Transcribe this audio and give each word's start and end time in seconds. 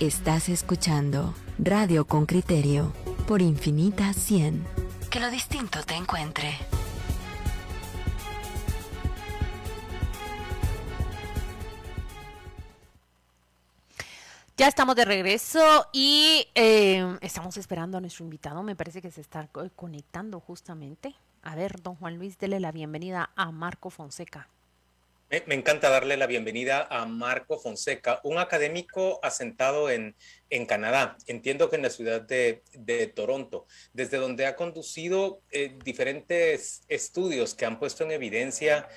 Estás 0.00 0.48
escuchando 0.48 1.34
Radio 1.58 2.06
con 2.06 2.24
Criterio 2.24 2.92
por 3.26 3.42
Infinita 3.42 4.12
100. 4.12 4.64
Que 5.10 5.20
lo 5.20 5.30
distinto 5.30 5.82
te 5.82 5.94
encuentre. 5.94 6.56
Ya 14.56 14.66
estamos 14.66 14.96
de 14.96 15.04
regreso 15.04 15.86
y 15.92 16.46
eh, 16.54 17.16
estamos 17.20 17.56
esperando 17.56 17.98
a 17.98 18.00
nuestro 18.00 18.24
invitado. 18.24 18.62
Me 18.64 18.74
parece 18.74 19.00
que 19.00 19.10
se 19.10 19.20
está 19.20 19.48
conectando 19.76 20.40
justamente. 20.40 21.14
A 21.42 21.54
ver, 21.54 21.80
don 21.80 21.94
Juan 21.94 22.18
Luis, 22.18 22.38
dele 22.38 22.58
la 22.58 22.72
bienvenida 22.72 23.30
a 23.36 23.52
Marco 23.52 23.90
Fonseca. 23.90 24.48
Me, 25.30 25.54
encanta 25.54 25.90
darle 25.90 26.16
la 26.16 26.26
bienvenida 26.26 26.88
a 26.90 27.04
Marco 27.04 27.58
Fonseca, 27.58 28.18
un 28.24 28.38
académico 28.38 29.20
asentado 29.22 29.90
en, 29.90 30.16
en 30.48 30.64
Canadá, 30.64 31.18
entiendo 31.26 31.68
que 31.68 31.76
en 31.76 31.82
la 31.82 31.90
ciudad 31.90 32.22
de, 32.22 33.12
Toronto, 33.14 33.66
desde 33.92 34.16
donde 34.16 34.46
ha 34.46 34.56
conducido 34.56 35.42
eh, 35.50 35.76
diferentes 35.84 36.80
estudios 36.88 37.54
que 37.54 37.66
han 37.66 37.78
puesto 37.78 38.04
en 38.04 38.12
evidencia 38.12 38.88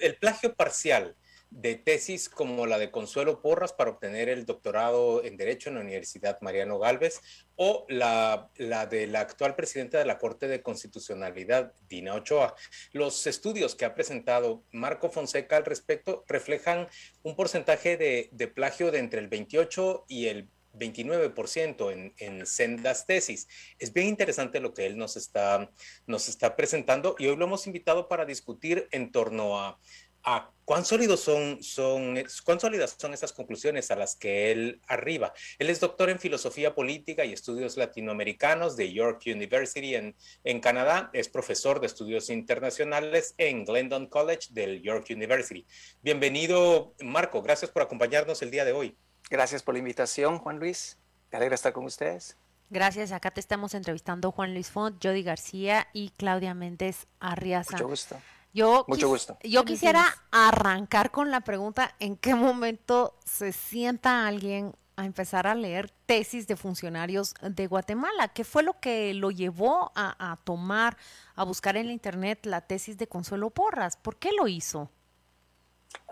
el 0.00 0.16
plagio 0.16 0.56
parcial 0.56 1.14
de 1.54 1.76
tesis 1.76 2.28
como 2.28 2.66
la 2.66 2.78
de 2.78 2.90
Consuelo 2.90 3.40
Porras 3.40 3.72
para 3.72 3.90
obtener 3.90 4.28
el 4.28 4.44
doctorado 4.44 5.22
en 5.24 5.36
Derecho 5.36 5.68
en 5.68 5.76
la 5.76 5.82
Universidad 5.82 6.40
Mariano 6.40 6.80
Galvez 6.80 7.20
o 7.54 7.86
la, 7.88 8.50
la 8.56 8.86
de 8.86 9.06
la 9.06 9.20
actual 9.20 9.54
presidenta 9.54 9.98
de 9.98 10.04
la 10.04 10.18
Corte 10.18 10.48
de 10.48 10.62
Constitucionalidad, 10.62 11.72
Dina 11.88 12.14
Ochoa. 12.14 12.56
Los 12.92 13.28
estudios 13.28 13.76
que 13.76 13.84
ha 13.84 13.94
presentado 13.94 14.64
Marco 14.72 15.10
Fonseca 15.10 15.56
al 15.56 15.64
respecto 15.64 16.24
reflejan 16.26 16.88
un 17.22 17.36
porcentaje 17.36 17.96
de, 17.96 18.30
de 18.32 18.48
plagio 18.48 18.90
de 18.90 18.98
entre 18.98 19.20
el 19.20 19.28
28 19.28 20.06
y 20.08 20.26
el 20.26 20.48
29% 20.76 21.92
en, 21.92 22.14
en, 22.18 22.46
sendas 22.46 23.06
tesis. 23.06 23.48
Es 23.78 23.92
bien 23.92 24.08
interesante 24.08 24.60
lo 24.60 24.74
que 24.74 24.86
él 24.86 24.98
nos 24.98 25.16
está, 25.16 25.70
nos 26.06 26.28
está 26.28 26.56
presentando 26.56 27.14
y 27.18 27.26
hoy 27.26 27.36
lo 27.36 27.44
hemos 27.44 27.66
invitado 27.66 28.08
para 28.08 28.24
discutir 28.24 28.88
en 28.90 29.12
torno 29.12 29.60
a 29.60 29.78
cuán 30.64 30.84
sólidos 30.84 31.20
son, 31.20 31.62
son, 31.62 32.22
cuán 32.44 32.58
sólidas 32.58 32.96
son 32.98 33.12
esas 33.12 33.32
conclusiones 33.32 33.90
a 33.90 33.96
las 33.96 34.16
que 34.16 34.50
él 34.50 34.80
arriba. 34.86 35.32
Él 35.58 35.70
es 35.70 35.80
doctor 35.80 36.10
en 36.10 36.18
filosofía 36.18 36.74
política 36.74 37.24
y 37.24 37.32
estudios 37.32 37.76
latinoamericanos 37.76 38.76
de 38.76 38.92
York 38.92 39.22
University 39.26 39.94
en, 39.94 40.16
en 40.44 40.60
Canadá. 40.60 41.10
Es 41.12 41.28
profesor 41.28 41.80
de 41.80 41.86
estudios 41.86 42.30
internacionales 42.30 43.34
en 43.38 43.64
Glendon 43.64 44.06
College 44.06 44.48
del 44.52 44.82
York 44.82 45.06
University. 45.10 45.66
Bienvenido, 46.02 46.94
Marco. 47.02 47.42
Gracias 47.42 47.70
por 47.70 47.82
acompañarnos 47.82 48.40
el 48.42 48.50
día 48.50 48.64
de 48.64 48.72
hoy. 48.72 48.96
Gracias 49.30 49.62
por 49.62 49.74
la 49.74 49.80
invitación, 49.80 50.38
Juan 50.38 50.58
Luis. 50.58 50.98
Me 51.30 51.38
alegra 51.38 51.54
estar 51.54 51.72
con 51.72 51.84
ustedes. 51.84 52.36
Gracias. 52.70 53.12
Acá 53.12 53.30
te 53.30 53.40
estamos 53.40 53.74
entrevistando 53.74 54.32
Juan 54.32 54.54
Luis 54.54 54.70
Font, 54.70 55.04
Jody 55.04 55.22
García 55.22 55.88
y 55.92 56.10
Claudia 56.10 56.54
Méndez 56.54 57.06
Arriaza. 57.20 57.72
Mucho 57.72 57.88
gusto. 57.88 58.16
Yo 58.54 58.84
Mucho 58.86 59.08
gusto. 59.08 59.36
Yo 59.42 59.64
quisiera 59.64 60.06
arrancar 60.30 61.10
con 61.10 61.32
la 61.32 61.40
pregunta, 61.40 61.92
¿en 61.98 62.16
qué 62.16 62.36
momento 62.36 63.18
se 63.24 63.50
sienta 63.50 64.28
alguien 64.28 64.76
a 64.94 65.04
empezar 65.06 65.48
a 65.48 65.56
leer 65.56 65.90
tesis 66.06 66.46
de 66.46 66.54
funcionarios 66.54 67.34
de 67.42 67.66
Guatemala? 67.66 68.28
¿Qué 68.28 68.44
fue 68.44 68.62
lo 68.62 68.78
que 68.78 69.12
lo 69.12 69.32
llevó 69.32 69.90
a, 69.96 70.38
tomar, 70.44 70.96
a 71.34 71.42
buscar 71.42 71.76
en 71.76 71.86
la 71.86 71.92
internet 71.92 72.46
la 72.46 72.60
tesis 72.60 72.96
de 72.96 73.08
Consuelo 73.08 73.50
Porras? 73.50 73.96
¿Por 73.96 74.16
qué 74.16 74.30
lo 74.30 74.46
hizo? 74.46 74.88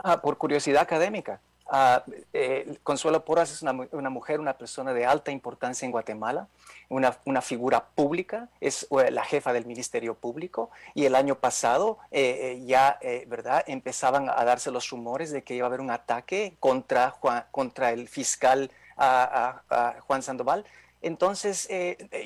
Ah, 0.02 0.20
por 0.20 0.36
curiosidad 0.36 0.82
académica. 0.82 1.40
Ah, 1.74 2.04
eh, 2.34 2.76
Consuelo 2.82 3.24
Porras 3.24 3.50
es 3.50 3.62
una, 3.62 3.72
una, 3.92 4.10
mujer, 4.10 4.40
una 4.40 4.58
persona 4.58 4.92
de 4.92 5.06
alta 5.06 5.30
importancia 5.30 5.86
en 5.86 5.92
Guatemala 5.92 6.46
una, 6.92 7.42
figura 7.42 7.84
pública, 7.94 8.48
es 8.60 8.86
eh, 8.90 9.10
la 9.10 9.24
jefa 9.24 9.52
del 9.52 9.66
Ministerio 9.66 10.14
Público 10.14 10.70
y 10.94 11.06
el 11.06 11.14
año 11.14 11.36
pasado 11.36 11.98
eh, 12.10 12.58
eh, 12.60 12.64
ya, 12.66 12.98
¿verdad?, 13.26 13.64
empezaban 13.66 14.28
a 14.28 14.44
darse 14.44 14.70
los 14.70 14.90
rumores 14.90 15.30
de 15.30 15.42
que 15.42 15.54
iba 15.54 15.66
a 15.66 15.68
haber 15.68 15.80
un 15.80 15.90
ataque 15.90 16.54
contra, 16.60 17.14
contra 17.50 17.92
el 17.92 18.08
fiscal 18.08 18.70
Juan 18.96 20.22
Sandoval. 20.22 20.64
Entonces 21.00 21.68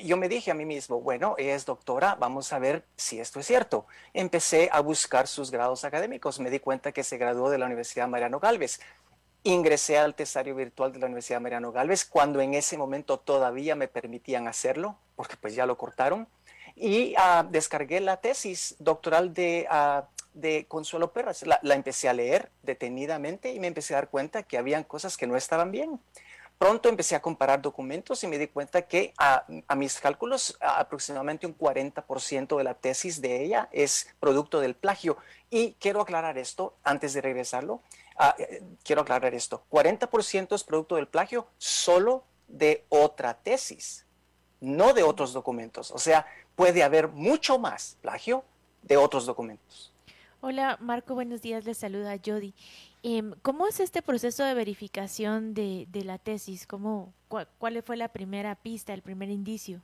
yo 0.03 0.17
me 0.17 0.29
dije 0.29 0.51
a 0.51 0.53
mí 0.53 0.65
mismo, 0.65 1.01
bueno, 1.01 1.33
ella 1.39 1.55
es 1.55 1.65
doctora, 1.65 2.15
vamos 2.19 2.53
a 2.53 2.59
ver 2.59 2.83
si 2.95 3.19
esto 3.19 3.39
es 3.39 3.47
cierto. 3.47 3.87
Empecé 4.13 4.69
a 4.71 4.81
buscar 4.81 5.27
sus 5.27 5.49
grados 5.49 5.83
académicos, 5.83 6.39
me 6.39 6.51
di 6.51 6.59
cuenta 6.59 6.91
que 6.91 7.03
se 7.03 7.17
graduó 7.17 7.49
de 7.49 7.57
la 7.57 7.65
Universidad 7.65 8.07
Mariano 8.07 8.39
Galvez 8.39 8.79
ingresé 9.47 9.97
al 9.97 10.15
tesario 10.15 10.55
virtual 10.55 10.91
de 10.91 10.99
la 10.99 11.05
Universidad 11.05 11.39
Mariano 11.39 11.71
Galvez 11.71 12.05
cuando 12.05 12.41
en 12.41 12.53
ese 12.53 12.77
momento 12.77 13.17
todavía 13.19 13.75
me 13.75 13.87
permitían 13.87 14.47
hacerlo, 14.47 14.97
porque 15.15 15.35
pues 15.39 15.55
ya 15.55 15.65
lo 15.65 15.77
cortaron, 15.77 16.27
y 16.75 17.15
ah, 17.17 17.45
descargué 17.49 17.99
la 18.01 18.17
tesis 18.17 18.75
doctoral 18.79 19.33
de, 19.33 19.65
ah, 19.69 20.07
de 20.33 20.65
Consuelo 20.67 21.11
Perras. 21.11 21.45
La, 21.45 21.75
empecé 21.75 22.09
a 22.09 22.13
leer 22.13 22.51
detenidamente 22.61 23.53
y 23.53 23.59
me 23.59 23.67
empecé 23.67 23.93
a 23.93 23.97
dar 23.97 24.09
cuenta 24.09 24.43
que 24.43 24.57
habían 24.57 24.83
cosas 24.83 25.17
que 25.17 25.27
no 25.27 25.37
estaban 25.37 25.71
bien. 25.71 25.99
Pronto 26.59 26.89
empecé 26.89 27.15
a 27.15 27.21
comparar 27.21 27.61
documentos 27.61 28.23
y 28.23 28.27
me 28.27 28.37
di 28.37 28.47
cuenta 28.47 28.81
que 28.81 29.13
a, 29.17 29.45
a 29.67 29.75
mis 29.75 29.99
cálculos 29.99 30.57
aproximadamente 30.59 31.45
un 31.45 31.55
40% 31.57 32.57
de 32.57 32.63
la 32.63 32.73
tesis 32.73 33.21
de 33.21 33.43
ella 33.43 33.69
es 33.71 34.13
producto 34.19 34.59
del 34.59 34.75
plagio. 34.75 35.17
Y 35.49 35.73
quiero 35.79 36.01
aclarar 36.01 36.37
esto 36.37 36.75
antes 36.83 37.13
de 37.13 37.21
regresarlo. 37.21 37.81
Ah, 38.17 38.35
eh, 38.39 38.63
quiero 38.83 39.01
aclarar 39.01 39.33
esto, 39.35 39.63
40% 39.69 40.55
es 40.55 40.63
producto 40.63 40.95
del 40.95 41.07
plagio 41.07 41.47
solo 41.57 42.23
de 42.47 42.85
otra 42.89 43.35
tesis, 43.35 44.05
no 44.59 44.93
de 44.93 45.03
otros 45.03 45.33
documentos. 45.33 45.91
O 45.91 45.99
sea, 45.99 46.25
puede 46.55 46.83
haber 46.83 47.09
mucho 47.09 47.59
más 47.59 47.97
plagio 48.01 48.43
de 48.81 48.97
otros 48.97 49.25
documentos. 49.25 49.93
Hola 50.41 50.77
Marco, 50.79 51.13
buenos 51.13 51.41
días, 51.41 51.65
les 51.65 51.77
saluda 51.77 52.17
Jody. 52.23 52.53
Em, 53.03 53.33
¿Cómo 53.41 53.67
es 53.67 53.79
este 53.79 54.01
proceso 54.01 54.43
de 54.43 54.53
verificación 54.53 55.53
de, 55.53 55.87
la 56.03 56.17
tesis? 56.17 56.65
¿Cómo, 56.65 57.13
¿Cuál 57.27 57.83
fue 57.83 57.97
la 57.97 58.09
primera 58.09 58.55
pista, 58.55 58.93
el 58.93 59.01
primer 59.01 59.29
indicio? 59.29 59.81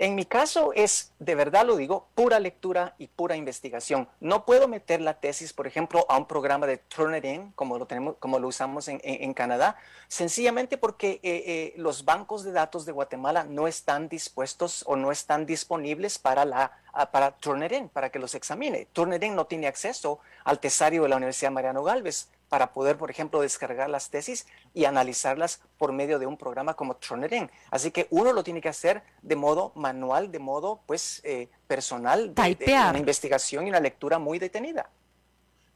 En 0.00 0.14
mi 0.14 0.24
caso 0.24 0.72
es, 0.74 1.12
de 1.18 1.34
verdad 1.34 1.66
lo 1.66 1.76
digo, 1.76 2.08
pura 2.14 2.40
lectura 2.40 2.94
y 2.96 3.08
pura 3.08 3.36
investigación. 3.36 4.08
No 4.18 4.46
puedo 4.46 4.66
meter 4.66 5.02
la 5.02 5.20
tesis, 5.20 5.52
por 5.52 5.66
ejemplo, 5.66 6.06
a 6.08 6.16
un 6.16 6.24
programa 6.24 6.66
de 6.66 6.78
Turnitin, 6.78 7.52
como 7.52 7.76
lo, 7.76 7.84
tenemos, 7.84 8.16
como 8.18 8.38
lo 8.38 8.48
usamos 8.48 8.88
en, 8.88 9.34
Canadá, 9.34 9.76
sencillamente 10.08 10.78
porque 10.78 11.20
eh, 11.22 11.44
eh, 11.46 11.74
los 11.76 12.06
bancos 12.06 12.44
de 12.44 12.52
datos 12.52 12.86
de 12.86 12.92
Guatemala 12.92 13.44
no 13.44 13.68
están 13.68 14.08
dispuestos 14.08 14.84
o 14.86 14.96
no 14.96 15.12
están 15.12 15.44
disponibles 15.44 16.18
para, 16.18 16.46
la, 16.46 16.72
para 17.12 17.32
Turnitin, 17.32 17.90
para 17.90 18.08
que 18.08 18.18
los 18.18 18.34
examine. 18.34 18.86
Turnitin 18.94 19.36
no 19.36 19.44
tiene 19.44 19.66
acceso 19.66 20.20
al 20.44 20.60
tesario 20.60 21.02
de 21.02 21.10
la 21.10 21.16
Universidad 21.16 21.50
Mariano 21.50 21.82
Galvez 21.82 22.30
para 22.50 22.72
poder, 22.72 22.98
por 22.98 23.10
ejemplo, 23.10 23.40
descargar 23.40 23.88
las 23.88 24.10
tesis 24.10 24.46
y 24.74 24.84
analizarlas 24.84 25.62
por 25.78 25.92
medio 25.92 26.18
de 26.18 26.26
un 26.26 26.36
programa 26.36 26.74
como 26.74 26.96
Troneren. 26.96 27.48
Así 27.70 27.92
que 27.92 28.08
uno 28.10 28.32
lo 28.32 28.42
tiene 28.42 28.60
que 28.60 28.68
hacer 28.68 29.02
de 29.22 29.36
modo 29.36 29.72
manual, 29.76 30.32
de 30.32 30.40
modo 30.40 30.82
pues 30.84 31.20
eh, 31.24 31.48
personal, 31.68 32.34
de, 32.34 32.56
una 32.66 32.98
investigación 32.98 33.66
y 33.66 33.70
una 33.70 33.78
lectura 33.78 34.18
muy 34.18 34.40
detenida. 34.40 34.90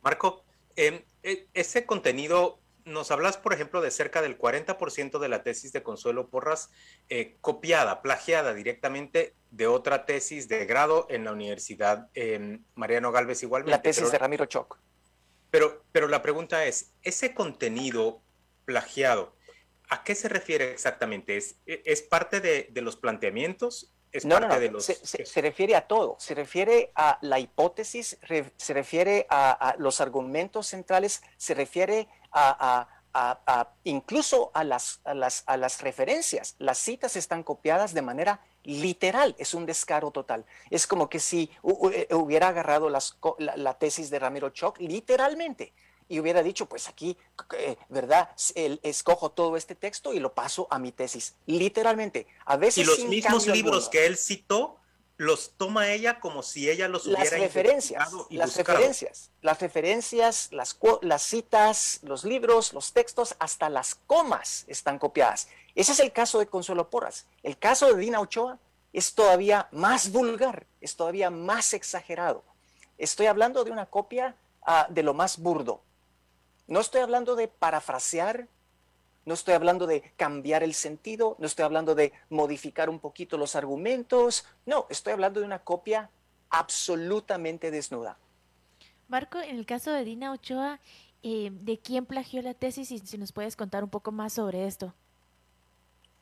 Marco, 0.02 0.42
em, 0.74 1.00
e, 1.22 1.46
ese 1.54 1.86
contenido, 1.86 2.58
nos 2.84 3.12
hablas, 3.12 3.36
por 3.36 3.52
ejemplo, 3.52 3.80
de 3.80 3.92
cerca 3.92 4.20
del 4.20 4.36
40% 4.36 5.20
de 5.20 5.28
la 5.28 5.44
tesis 5.44 5.72
de 5.72 5.84
Consuelo 5.84 6.28
Porras 6.28 6.70
eh, 7.08 7.36
copiada, 7.40 8.02
plagiada 8.02 8.52
directamente 8.52 9.34
de 9.52 9.68
otra 9.68 10.06
tesis 10.06 10.48
de 10.48 10.66
grado 10.66 11.06
en 11.08 11.24
la 11.24 11.30
Universidad 11.30 12.08
em, 12.14 12.64
Mariano 12.74 13.12
Galvez 13.12 13.44
igualmente. 13.44 13.70
La 13.70 13.80
tesis 13.80 14.10
de 14.10 14.18
Ramiro 14.18 14.46
Choc. 14.46 14.80
Pero, 15.54 15.84
pero 15.92 16.08
la 16.08 16.20
pregunta 16.20 16.64
es, 16.64 16.94
ese 17.04 17.32
contenido 17.32 18.20
plagiado, 18.64 19.36
¿a 19.88 20.02
qué 20.02 20.16
se 20.16 20.28
refiere 20.28 20.72
exactamente? 20.72 21.36
¿Es, 21.36 21.58
es 21.64 22.02
parte 22.02 22.40
de, 22.40 22.66
de 22.72 22.80
los 22.80 22.96
planteamientos? 22.96 23.94
¿Es 24.10 24.24
no, 24.24 24.40
parte 24.40 24.58
De 24.58 24.72
los... 24.72 24.84
Se, 24.84 24.96
se, 25.04 25.40
refiere 25.40 25.76
a 25.76 25.86
todo, 25.86 26.16
se 26.18 26.34
refiere 26.34 26.90
a 26.96 27.20
la 27.22 27.38
hipótesis, 27.38 28.18
se 28.56 28.74
refiere 28.74 29.28
a, 29.30 29.76
los 29.78 30.00
argumentos 30.00 30.66
centrales, 30.66 31.22
se 31.36 31.54
refiere 31.54 32.08
a, 32.32 32.80
a, 32.80 32.93
incluso 33.84 34.50
a 34.54 34.64
las, 34.64 35.00
las, 35.04 35.44
a 35.46 35.56
las 35.56 35.80
referencias. 35.80 36.56
Las 36.58 36.78
citas 36.78 37.16
están 37.16 37.42
copiadas 37.42 37.94
de 37.94 38.02
manera 38.02 38.40
literal, 38.64 39.34
es 39.38 39.54
un 39.54 39.66
descaro 39.66 40.10
total. 40.10 40.44
Es 40.70 40.86
como 40.86 41.08
que 41.08 41.20
si 41.20 41.50
eh, 41.92 42.08
hubiera 42.14 42.48
agarrado 42.48 42.90
la, 42.90 43.74
tesis 43.78 44.10
de 44.10 44.18
Ramiro 44.18 44.50
Choc 44.50 44.78
literalmente 44.80 45.72
y 46.08 46.20
hubiera 46.20 46.42
dicho, 46.42 46.66
pues 46.66 46.88
aquí, 46.88 47.16
eh, 47.56 47.76
¿verdad? 47.88 48.30
escojo 48.82 49.30
todo 49.30 49.56
este 49.56 49.74
texto 49.74 50.12
y 50.12 50.20
lo 50.20 50.34
paso 50.34 50.66
a 50.70 50.78
mi 50.78 50.92
tesis, 50.92 51.34
literalmente. 51.46 52.26
A 52.44 52.56
veces 52.56 52.84
y 52.84 52.86
los 52.86 53.04
mismos 53.04 53.46
libros 53.46 53.88
que 53.88 54.06
él 54.06 54.16
citó 54.16 54.78
los 55.16 55.52
toma 55.56 55.90
ella 55.92 56.18
como 56.18 56.42
si 56.42 56.68
ella 56.68 56.88
los 56.88 57.06
las 57.06 57.20
hubiera 57.20 57.38
referencias, 57.38 58.10
y 58.30 58.36
las 58.36 58.56
referencias, 58.56 59.30
las 59.42 59.60
referencias, 59.60 60.48
las, 60.52 60.76
las 61.02 61.22
citas, 61.22 62.00
los 62.02 62.24
libros, 62.24 62.72
los 62.72 62.92
textos, 62.92 63.36
hasta 63.38 63.68
las 63.68 63.94
comas 63.94 64.64
están 64.66 64.98
copiadas. 64.98 65.48
Ese 65.74 65.92
es 65.92 66.00
el 66.00 66.12
caso 66.12 66.38
de 66.38 66.46
Consuelo 66.46 66.90
Porras. 66.90 67.26
El 67.42 67.58
caso 67.58 67.86
de 67.86 68.00
Dina 68.00 68.20
Ochoa 68.20 68.58
es 68.92 69.14
todavía 69.14 69.68
más 69.72 70.10
vulgar, 70.10 70.66
es 70.80 70.96
todavía 70.96 71.30
más 71.30 71.74
exagerado. 71.74 72.44
Estoy 72.98 73.26
hablando 73.26 73.64
de 73.64 73.70
una 73.70 73.86
copia 73.86 74.36
uh, 74.66 74.92
de 74.92 75.02
lo 75.02 75.14
más 75.14 75.38
burdo. 75.38 75.82
No 76.66 76.80
estoy 76.80 77.02
hablando 77.02 77.36
de 77.36 77.48
parafrasear 77.48 78.48
no 79.26 79.34
estoy 79.34 79.54
hablando 79.54 79.86
de 79.86 80.12
cambiar 80.16 80.62
el 80.62 80.74
sentido, 80.74 81.36
no 81.38 81.46
estoy 81.46 81.64
hablando 81.64 81.94
de 81.94 82.12
modificar 82.28 82.90
un 82.90 82.98
poquito 82.98 83.38
los 83.38 83.56
argumentos, 83.56 84.46
no, 84.66 84.86
estoy 84.90 85.12
hablando 85.12 85.40
de 85.40 85.46
una 85.46 85.60
copia 85.60 86.10
absolutamente 86.50 87.70
desnuda. 87.70 88.16
Marco, 89.08 89.40
en 89.40 89.56
el 89.58 89.66
caso 89.66 89.92
de 89.92 90.04
Dina 90.04 90.32
Ochoa, 90.32 90.80
eh, 91.22 91.50
¿de 91.52 91.78
quién 91.78 92.06
plagió 92.06 92.42
la 92.42 92.54
tesis? 92.54 92.90
Y 92.90 92.98
si 92.98 93.18
nos 93.18 93.32
puedes 93.32 93.56
contar 93.56 93.82
un 93.82 93.90
poco 93.90 94.12
más 94.12 94.34
sobre 94.34 94.66
esto. 94.66 94.94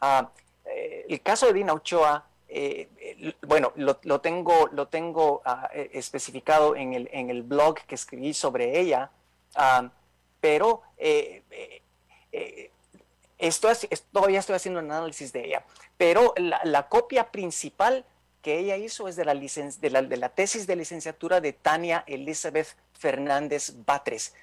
Ah, 0.00 0.30
eh, 0.64 1.06
el 1.08 1.20
caso 1.22 1.46
de 1.46 1.52
Dina 1.52 1.72
Ochoa, 1.72 2.24
eh, 2.48 3.34
bueno, 3.46 3.72
lo, 3.76 4.20
tengo, 4.20 4.68
lo 4.72 4.88
tengo 4.88 5.42
ah, 5.44 5.70
especificado 5.72 6.76
en 6.76 6.92
el, 6.92 7.08
en 7.12 7.30
el 7.30 7.42
blog 7.42 7.80
que 7.86 7.94
escribí 7.94 8.34
sobre 8.34 8.78
ella, 8.78 9.10
ah, 9.54 9.90
pero 10.40 10.82
todavía 14.12 14.40
estoy 14.40 14.56
haciendo 14.56 14.80
un 14.80 14.90
análisis 14.90 15.32
de 15.32 15.46
ella, 15.46 15.64
pero 15.96 16.34
la, 16.36 16.88
copia 16.88 17.30
principal 17.30 18.04
que 18.40 18.58
ella 18.58 18.76
hizo 18.76 19.08
es 19.08 19.16
de 19.16 19.24
la, 19.24 20.28
tesis 20.28 20.66
de 20.66 20.76
licenciatura 20.76 21.40
de 21.40 21.52
Tania 21.52 22.04
Elizabeth 22.06 22.76
Fernández 22.92 23.72
Batres. 23.84 24.34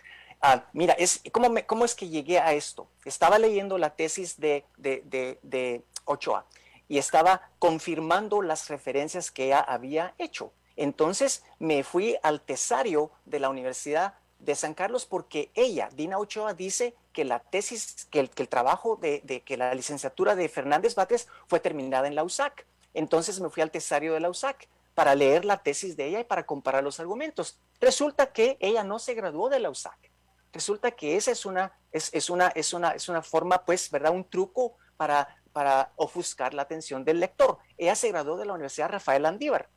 Ah, 0.42 0.66
mira, 0.74 0.96
¿cómo, 1.31 1.54
¿cómo, 1.66 1.86
es 1.86 1.96
que 1.96 2.07
llegué 2.07 2.40
a 2.40 2.54
esto? 2.54 2.88
Estaba 3.06 3.40
leyendo 3.40 3.78
la 3.78 3.96
tesis 3.96 4.40
de, 4.40 4.66
de, 4.78 5.04
de, 5.42 5.84
Ochoa 6.06 6.46
y 6.88 6.98
estaba 6.98 7.50
confirmando 7.60 8.42
las 8.42 8.68
referencias 8.68 9.31
que 9.31 9.46
ella 9.46 9.60
había 9.60 10.16
hecho. 10.18 10.51
Entonces 10.75 11.44
me 11.60 11.84
fui 11.84 12.18
al 12.24 12.42
tesario 12.42 13.12
de 13.25 13.40
la 13.40 13.50
Universidad 13.50 14.16
de 14.39 14.56
San 14.56 14.74
Carlos 14.74 15.06
porque 15.06 15.51
ella, 15.53 15.89
Dina 15.94 16.18
Ochoa, 16.18 16.53
dice 16.53 16.95
que 17.13 17.25
la 17.25 17.39
tesis, 17.39 18.07
que 18.09 18.19
el, 18.19 18.30
que 18.30 18.44
el 18.44 18.50
trabajo 18.50 18.95
de, 18.95 19.21
de, 19.24 19.41
que 19.41 19.57
la 19.57 19.74
licenciatura 19.74 20.36
de 20.36 20.50
Fernández 20.50 20.95
Bates 20.95 21.27
fue 21.47 21.59
terminada 21.59 22.07
en 22.07 22.15
la 22.15 22.24
USAC. 22.24 22.65
Entonces 22.94 23.39
me 23.39 23.50
fui 23.50 23.62
al 23.62 23.71
tesario 23.71 24.13
de 24.13 24.19
la 24.19 24.30
USAC 24.30 24.68
para 24.95 25.15
leer 25.15 25.45
la 25.45 25.57
tesis 25.57 25.95
de 25.95 26.07
ella 26.07 26.19
y 26.21 26.24
para 26.24 26.45
comparar 26.45 26.83
los 26.83 27.00
argumentos. 27.00 27.59
Resulta 27.80 28.31
que 28.33 28.57
ella 28.59 28.83
no 28.83 29.00
se 29.00 29.13
graduó 29.13 29.50
de 29.50 29.59
la 29.59 29.69
USAC. 29.69 30.12
Resulta 30.51 30.91
que 30.91 31.15
esa 31.15 31.31
es 31.31 31.45
una, 31.45 31.74
es, 31.91 32.09
es 32.13 32.30
una, 32.30 32.47
es 32.50 32.74
una, 32.74 32.91
es 32.91 33.07
una 33.07 33.21
forma, 33.21 33.63
pues, 33.65 33.91
¿verdad? 33.91 34.12
Un 34.12 34.27
truco 34.27 34.74
para, 34.97 35.38
para 35.53 35.91
ofuscar 35.95 36.53
la 36.53 36.63
atención 36.63 37.06
del 37.06 37.19
lector. 37.19 37.59
Ella 37.77 37.95
se 37.95 38.09
graduó 38.09 38.38
de 38.38 38.45
la 38.45 38.53
Universidad 38.53 38.89
Rafael 38.89 39.25
Andívar 39.25 39.69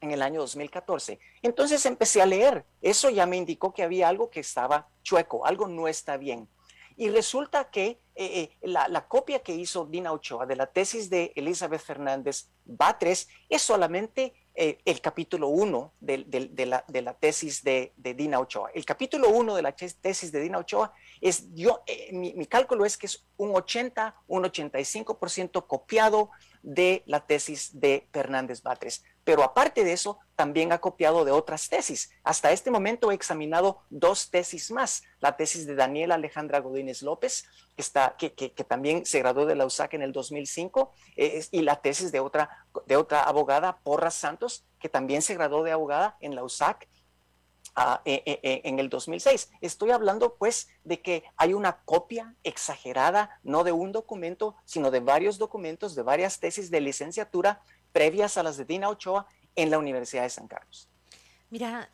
en 0.00 0.10
el 0.10 0.22
año 0.22 0.40
2014. 0.40 1.18
Entonces 1.42 1.84
empecé 1.86 2.22
a 2.22 2.26
leer. 2.26 2.64
Eso 2.80 3.10
ya 3.10 3.26
me 3.26 3.36
indicó 3.36 3.72
que 3.72 3.82
había 3.82 4.08
algo 4.08 4.30
que 4.30 4.40
estaba 4.40 4.88
chueco, 5.02 5.46
algo 5.46 5.68
no 5.68 5.88
está 5.88 6.16
bien. 6.16 6.48
Y 6.96 7.10
resulta 7.10 7.70
que 7.70 8.00
eh, 8.14 8.40
eh, 8.40 8.56
la, 8.62 9.06
copia 9.06 9.40
que 9.40 9.54
hizo 9.54 9.84
Dina 9.84 10.12
Ochoa 10.12 10.46
de 10.46 10.56
la 10.56 10.66
tesis 10.66 11.10
de 11.10 11.30
Elizabeth 11.36 11.82
Fernández 11.82 12.48
Batres 12.64 13.28
es 13.50 13.60
solamente 13.60 14.32
eh, 14.54 14.78
el 14.86 15.02
capítulo 15.02 15.48
1 15.48 15.92
de, 16.00 16.24
la, 16.64 17.12
tesis 17.12 17.62
de, 17.62 17.92
Dina 17.98 18.40
Ochoa. 18.40 18.70
El 18.72 18.86
capítulo 18.86 19.28
1 19.28 19.56
de 19.56 19.62
la 19.62 19.72
tesis 19.72 20.32
de 20.32 20.40
Dina 20.40 20.56
Ochoa 20.56 20.94
es, 21.20 21.52
yo, 21.54 21.82
mi, 22.12 22.32
mi, 22.32 22.46
cálculo 22.46 22.86
es 22.86 22.96
que 22.96 23.04
es 23.04 23.26
un 23.36 23.54
80, 23.54 24.16
un 24.28 24.44
85% 24.44 25.66
copiado 25.66 26.30
de 26.66 27.04
la 27.06 27.24
tesis 27.24 27.78
de 27.78 28.08
Fernández 28.12 28.60
Batres. 28.60 29.04
Pero 29.22 29.44
aparte 29.44 29.84
de 29.84 29.92
eso, 29.92 30.18
también 30.34 30.72
ha 30.72 30.78
copiado 30.78 31.24
de 31.24 31.30
otras 31.30 31.68
tesis. 31.68 32.10
Hasta 32.24 32.50
este 32.50 32.72
momento 32.72 33.10
he 33.10 33.14
examinado 33.14 33.82
dos 33.88 34.30
tesis 34.30 34.72
más. 34.72 35.04
La 35.20 35.36
tesis 35.36 35.64
de 35.66 35.76
Daniela 35.76 36.16
Alejandra 36.16 36.58
Godínez 36.58 37.02
López, 37.02 37.44
que, 37.76 37.82
está, 37.82 38.16
que, 38.18 38.34
que, 38.34 38.50
también 38.64 39.06
se 39.06 39.20
graduó 39.20 39.46
de 39.46 39.54
la 39.54 39.64
USAC 39.64 39.94
en 39.94 40.02
el 40.02 40.12
2005, 40.12 40.92
eh, 41.16 41.46
y 41.52 41.62
la 41.62 41.76
tesis 41.76 42.10
de 42.10 42.18
otra, 42.18 42.66
de 42.86 42.96
otra 42.96 43.22
abogada, 43.22 43.78
Porras 43.78 44.14
Santos, 44.14 44.64
que 44.80 44.88
también 44.88 45.22
se 45.22 45.34
graduó 45.34 45.62
de 45.62 45.70
abogada 45.70 46.16
en 46.20 46.34
la 46.34 46.42
USAC 46.42 46.88
e, 48.04 48.22
e, 48.24 48.40
e, 48.42 48.60
en 48.64 48.78
el 48.78 48.88
2006. 48.88 49.50
Estoy 49.60 49.90
hablando 49.90 50.36
pues 50.36 50.68
de 50.84 51.02
que 51.02 51.24
hay 51.36 51.52
una 51.52 51.82
copia 51.84 52.34
exagerada, 52.42 53.38
no 53.42 53.64
de 53.64 53.72
un 53.72 53.92
documento, 53.92 54.56
sino 54.64 54.90
de 54.90 55.00
varios 55.00 55.36
documentos, 55.36 55.94
de 55.94 56.02
varias 56.02 56.40
tesis 56.40 56.70
de 56.70 56.80
licenciatura 56.80 57.60
previas 57.92 58.38
a 58.38 58.42
las 58.42 58.56
de 58.56 58.64
Dina 58.64 58.88
Ochoa 58.88 59.26
en 59.56 59.70
la 59.70 59.78
Universidad 59.78 60.22
de 60.22 60.30
San 60.30 60.48
Carlos. 60.48 60.88
Mira, 61.50 61.90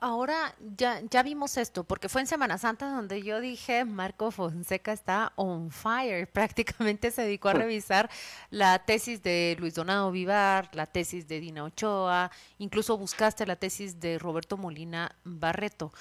ahora 0.00 0.54
ya, 0.76 1.00
ya 1.10 1.22
vimos 1.22 1.56
esto, 1.56 1.84
porque 1.84 2.08
fue 2.08 2.20
en 2.20 2.26
Semana 2.26 2.58
Santa 2.58 2.90
donde 2.90 3.22
yo 3.22 3.40
dije, 3.40 3.84
Marco 3.84 4.30
Fonseca 4.30 4.92
está 4.92 5.32
on 5.36 5.70
fire, 5.70 6.26
prácticamente 6.32 7.10
se 7.10 7.22
dedicó 7.22 7.48
a 7.48 7.54
revisar 7.54 8.10
la 8.50 8.78
tesis 8.78 9.22
de 9.22 9.56
Luis 9.58 9.74
Donado 9.74 10.10
Vivar, 10.10 10.70
la 10.74 10.86
tesis 10.86 11.28
de 11.28 11.40
Dina 11.40 11.64
Ochoa, 11.64 12.30
incluso 12.58 12.96
buscaste 12.96 13.46
la 13.46 13.56
tesis 13.56 14.00
de 14.00 14.18
Roberto 14.18 14.56
Molina 14.56 15.14
Barreto. 15.24 15.92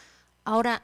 Ahora, 0.43 0.83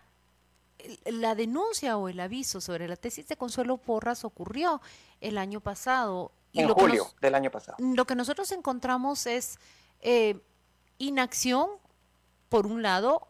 la 1.06 1.36
denuncia 1.36 1.98
o 1.98 2.10
el 2.10 2.20
aviso 2.20 2.60
sobre 2.62 2.88
la 2.88 2.96
tesis 2.96 3.28
de 3.28 3.38
Consuelo 3.38 3.78
Porras 3.78 4.26
ocurrió 4.26 4.82
el 5.22 5.38
año 5.38 5.62
pasado 5.62 6.32
en 6.54 6.70
julio 6.70 7.08
del 7.22 7.36
año 7.36 7.50
pasado. 7.50 7.78
Lo 7.80 8.06
que 8.06 8.16
nosotros 8.16 8.52
encontramos 8.52 9.26
es 9.26 9.58
eh, 10.02 10.40
inacción, 10.98 11.70
por 12.54 12.68
un 12.68 12.84
lado, 12.84 13.28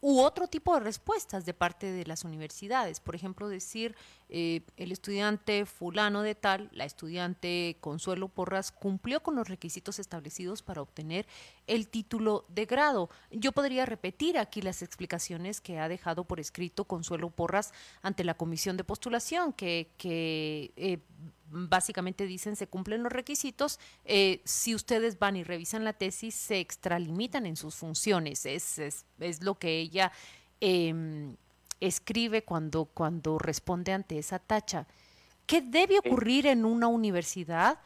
u 0.00 0.20
otro 0.20 0.48
tipo 0.48 0.72
de 0.72 0.80
respuestas 0.80 1.44
de 1.44 1.52
parte 1.52 1.92
de 1.92 2.06
las 2.06 2.24
universidades. 2.24 2.98
Por 2.98 3.14
ejemplo, 3.14 3.46
decir 3.46 3.94
eh, 4.30 4.62
el 4.78 4.90
estudiante 4.90 5.66
fulano 5.66 6.22
de 6.22 6.34
tal, 6.34 6.70
la 6.72 6.86
estudiante 6.86 7.76
Consuelo 7.80 8.28
Porras, 8.28 8.72
cumplió 8.72 9.22
con 9.22 9.36
los 9.36 9.48
requisitos 9.48 9.98
establecidos 9.98 10.62
para 10.62 10.80
obtener 10.80 11.26
el 11.66 11.88
título 11.88 12.46
de 12.48 12.64
grado. 12.64 13.10
Yo 13.30 13.52
podría 13.52 13.84
repetir 13.84 14.38
aquí 14.38 14.62
las 14.62 14.80
explicaciones 14.80 15.60
que 15.60 15.78
ha 15.78 15.90
dejado 15.90 16.24
por 16.24 16.40
escrito 16.40 16.86
Consuelo 16.86 17.28
Porras 17.28 17.74
ante 18.00 18.24
la 18.24 18.32
comisión 18.32 18.78
de 18.78 18.84
postulación, 18.84 19.52
que, 19.52 19.90
que 19.98 20.72
eh, 20.76 21.00
básicamente 21.52 22.26
dicen 22.26 22.56
se 22.56 22.66
cumplen 22.66 23.02
los 23.02 23.12
requisitos, 23.12 23.78
eh, 24.04 24.40
si 24.44 24.74
ustedes 24.74 25.18
van 25.18 25.36
y 25.36 25.44
revisan 25.44 25.84
la 25.84 25.92
tesis, 25.92 26.34
se 26.34 26.60
extralimitan 26.60 27.46
en 27.46 27.56
sus 27.56 27.74
funciones. 27.74 28.46
Es, 28.46 28.78
es, 28.78 29.04
es 29.20 29.42
lo 29.42 29.58
que 29.58 29.78
ella 29.78 30.12
em, 30.60 31.36
escribe 31.80 32.42
cuando, 32.42 32.86
cuando 32.86 33.38
responde 33.38 33.92
ante 33.92 34.18
esa 34.18 34.38
tacha. 34.38 34.86
¿Qué 35.46 35.60
debe 35.60 35.98
ocurrir 35.98 36.46
en 36.46 36.64
una 36.64 36.88
universidad 36.88 37.78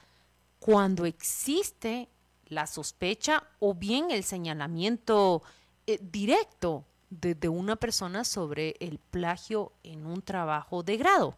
cuando 0.58 1.04
existe 1.04 2.08
la 2.46 2.66
sospecha 2.66 3.42
o 3.58 3.74
bien 3.74 4.10
el 4.10 4.22
señalamiento 4.22 5.42
eh, 5.86 5.98
directo 6.00 6.84
de 7.08 7.48
una 7.48 7.76
persona 7.76 8.24
sobre 8.24 8.76
el 8.80 8.98
plagio 8.98 9.72
en 9.82 10.06
un 10.06 10.22
trabajo 10.22 10.82
de 10.82 10.96
grado? 10.96 11.36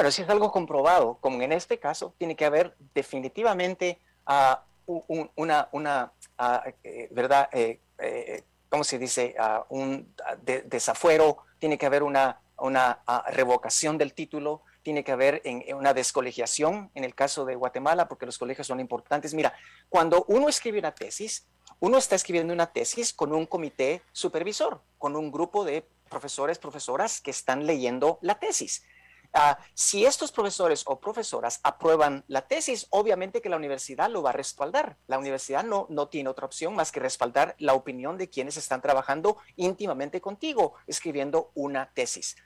Bueno, 0.00 0.12
si 0.12 0.22
es 0.22 0.30
algo 0.30 0.50
comprobado, 0.50 1.18
como 1.20 1.42
en 1.42 1.52
este 1.52 1.78
caso, 1.78 2.14
tiene 2.16 2.34
que 2.34 2.46
haber 2.46 2.74
definitivamente 2.94 3.98
ah, 4.24 4.64
una, 4.86 5.68
una 5.72 6.12
ah, 6.38 6.64
eh, 6.82 7.08
¿verdad? 7.10 7.50
Eh, 7.52 7.80
eh, 7.98 8.44
¿Cómo 8.70 8.82
se 8.82 8.98
dice? 8.98 9.34
Ah, 9.38 9.66
un 9.68 10.10
desafuero, 10.42 11.44
tiene 11.58 11.76
que 11.76 11.84
haber 11.84 12.02
una, 12.02 12.40
una 12.56 13.02
revocación 13.26 13.98
del 13.98 14.14
título, 14.14 14.62
tiene 14.82 15.04
que 15.04 15.12
haber 15.12 15.42
en, 15.44 15.74
una 15.74 15.92
descolegiación 15.92 16.90
en 16.94 17.04
el 17.04 17.14
caso 17.14 17.44
de 17.44 17.56
Guatemala, 17.56 18.08
porque 18.08 18.24
los 18.24 18.38
colegios 18.38 18.66
son 18.66 18.80
importantes. 18.80 19.34
Mira, 19.34 19.52
cuando 19.90 20.24
uno 20.28 20.48
escribe 20.48 20.78
una 20.78 20.94
tesis, 20.94 21.46
uno 21.78 21.98
está 21.98 22.16
escribiendo 22.16 22.54
una 22.54 22.72
tesis 22.72 23.12
con 23.12 23.34
un 23.34 23.44
comité 23.44 24.00
supervisor, 24.12 24.80
con 24.96 25.14
un 25.14 25.30
grupo 25.30 25.62
de 25.62 25.86
profesores, 26.08 26.58
profesoras 26.58 27.20
que 27.20 27.30
están 27.32 27.66
leyendo 27.66 28.18
la 28.22 28.38
tesis. 28.38 28.82
Ah, 29.32 29.58
si 29.74 30.04
estos 30.04 30.32
profesores 30.32 30.82
o 30.86 30.98
profesoras 30.98 31.60
aprueban 31.62 32.24
la 32.26 32.48
tesis, 32.48 32.88
obviamente 32.90 33.40
que 33.40 33.48
la 33.48 33.56
universidad 33.56 34.10
lo 34.10 34.22
va 34.22 34.30
a 34.30 34.34
respaldar. 34.34 34.96
La 35.06 35.18
universidad 35.18 35.62
no, 35.62 35.86
no 35.88 36.08
tiene 36.08 36.30
otra 36.30 36.46
opción 36.46 36.74
más 36.74 36.90
que 36.90 37.00
respaldar 37.00 37.54
la 37.58 37.74
opinión 37.74 38.18
de 38.18 38.28
quienes 38.28 38.56
están 38.56 38.82
trabajando 38.82 39.36
íntimamente 39.56 40.20
contigo, 40.20 40.74
escribiendo 40.86 41.52
una 41.54 41.92
tesis. 41.92 42.36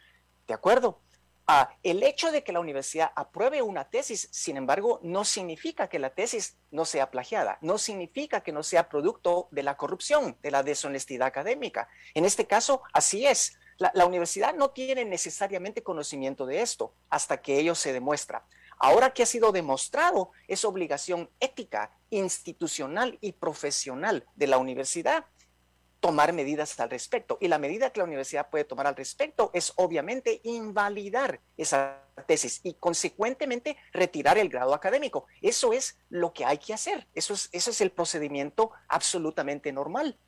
¿De 0.47 0.53
acuerdo? 0.53 1.01
Ah, 1.47 1.77
el 1.83 2.03
hecho 2.03 2.33
de 2.33 2.43
que 2.43 2.53
la 2.53 2.61
universidad 2.61 3.13
apruebe 3.15 3.61
una 3.61 3.91
tesis, 3.91 4.29
sin 4.33 4.57
embargo, 4.57 5.01
no 5.03 5.25
significa 5.25 5.89
que 5.89 5.99
la 5.99 6.15
tesis 6.15 6.57
no 6.71 6.87
sea 6.87 7.11
plagiada, 7.11 7.59
no 7.61 7.77
significa 7.77 8.41
que 8.41 8.53
no 8.53 8.63
sea 8.63 8.89
producto 8.89 9.49
de 9.51 9.63
la 9.63 9.77
corrupción, 9.77 10.39
de 10.41 10.51
la 10.51 10.63
deshonestidad 10.63 11.29
académica. 11.29 11.89
En 12.15 12.25
este 12.25 12.47
caso, 12.47 12.83
así 12.95 13.27
es. 13.27 13.59
La, 13.79 14.07
universidad 14.07 14.55
no 14.55 14.71
tiene 14.71 15.05
necesariamente 15.05 15.83
conocimiento 15.83 16.47
de 16.47 16.63
esto 16.63 16.95
hasta 17.11 17.43
que 17.43 17.59
ello 17.59 17.75
se 17.75 17.93
demuestra. 17.93 18.47
Ahora 18.79 19.13
que 19.13 19.23
ha 19.23 19.27
sido 19.27 19.53
demostrado, 19.53 20.31
es 20.49 20.65
obligación 20.65 21.31
ética, 21.41 21.91
institucional 22.11 23.19
y 23.21 23.33
profesional 23.33 24.27
de 24.35 24.47
la 24.47 24.59
universidad 24.59 25.27
tomar 26.05 26.35
medidas 26.35 26.79
al 26.81 26.91
respecto. 26.91 27.39
Y 27.41 27.49
la 27.49 27.59
medida 27.59 27.89
que 27.89 28.01
la 28.01 28.05
universidad 28.05 28.51
puede 28.51 28.65
tomar 28.65 28.87
al 28.87 28.95
respecto 28.95 29.51
es 29.55 29.73
obviamente 29.77 30.43
invalidar 30.45 31.41
esa 31.57 32.03
tesis 32.27 32.61
y 32.63 32.75
consecuentemente 32.75 33.79
retirar 33.91 34.37
el 34.37 34.51
grado 34.51 34.75
académico. 34.75 35.25
Eso 35.41 35.73
es 35.73 35.97
lo 36.11 36.35
que 36.35 36.45
hay 36.45 36.59
que 36.59 36.75
hacer. 36.75 37.07
Eso 37.15 37.33
es, 37.33 37.49
eso 37.53 37.71
es 37.71 37.81
el 37.81 37.91
procedimiento 37.91 38.71
absolutamente 38.87 39.73
normal. 39.73 40.19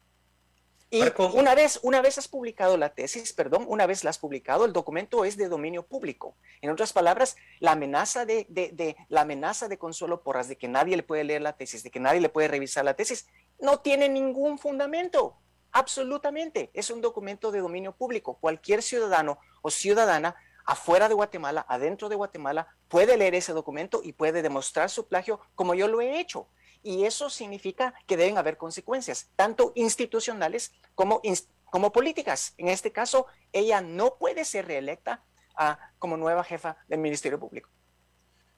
Y 0.89 1.03
una 1.35 1.57
vez, 1.57 1.81
una 1.83 2.01
vez 2.01 2.17
has 2.17 2.29
publicado 2.29 2.77
la 2.77 2.91
tesis, 2.91 3.33
perdón, 3.33 3.65
una 3.69 3.87
vez 3.87 4.05
la 4.05 4.11
has 4.11 4.19
publicado, 4.19 4.65
el 4.65 4.73
documento 4.73 5.25
es 5.25 5.37
de 5.37 5.49
dominio 5.49 5.83
público. 5.85 6.37
En 6.61 6.71
otras 6.71 6.93
palabras, 6.93 7.37
la 7.59 7.73
amenaza 7.73 8.25
de, 8.25 8.47
de, 8.49 8.71
de, 8.73 8.97
la 9.09 9.23
amenaza 9.23 9.67
de 9.67 9.79
Consuelo 9.79 10.23
Porras 10.23 10.47
de 10.49 10.57
que 10.57 10.69
nadie 10.69 10.97
le 10.97 11.03
puede 11.03 11.25
leer 11.25 11.43
la 11.43 11.57
tesis, 11.57 11.83
de 11.83 11.91
que 11.91 11.99
nadie 11.99 12.21
le 12.21 12.29
puede 12.29 12.47
revisar 12.47 12.85
la 12.85 12.95
tesis, 12.95 13.27
no 13.59 13.81
tiene 13.81 14.09
ningún 14.09 14.59
fundamento. 14.59 15.37
Absolutamente, 15.73 16.71
es 16.73 16.91
un 16.91 17.01
documento 17.01 17.51
de 17.51 17.61
dominio 17.61 17.93
público. 17.93 18.39
Cualquier 18.39 18.81
ciudadano 18.81 19.39
o 19.63 19.71
ciudadana 19.71 20.37
afuera 20.65 21.09
de 21.09 21.15
Guatemala, 21.15 21.67
adentro 21.69 22.09
de 22.09 22.17
Guatemala, 22.17 22.69
puede 22.89 23.17
leer 23.17 23.35
ese 23.35 23.53
documento 23.53 24.03
y 24.05 24.13
puede 24.13 24.41
demostrar 24.41 24.89
su 24.89 25.09
plagio 25.09 25.41
como 25.55 25.75
yo 25.75 25.89
lo 25.89 26.01
he 26.01 26.21
hecho. 26.21 26.49
Y 26.87 27.05
eso 27.05 27.31
significa 27.31 27.95
que 28.07 28.17
deben 28.17 28.39
haber 28.39 28.57
consecuencias, 28.57 29.29
tanto 29.35 29.73
institucionales 29.75 30.73
como, 30.95 31.21
como 31.65 31.91
políticas. 31.91 32.55
En 32.59 32.69
este 32.69 32.93
caso, 32.93 33.27
ella 33.53 33.81
no 33.81 34.19
puede 34.19 34.45
ser 34.45 34.69
reelecta 34.69 35.25
uh, 35.59 35.75
como 35.99 36.17
nueva 36.17 36.45
jefa 36.45 36.77
del 36.87 37.01
Ministerio 37.01 37.41
Público. 37.41 37.69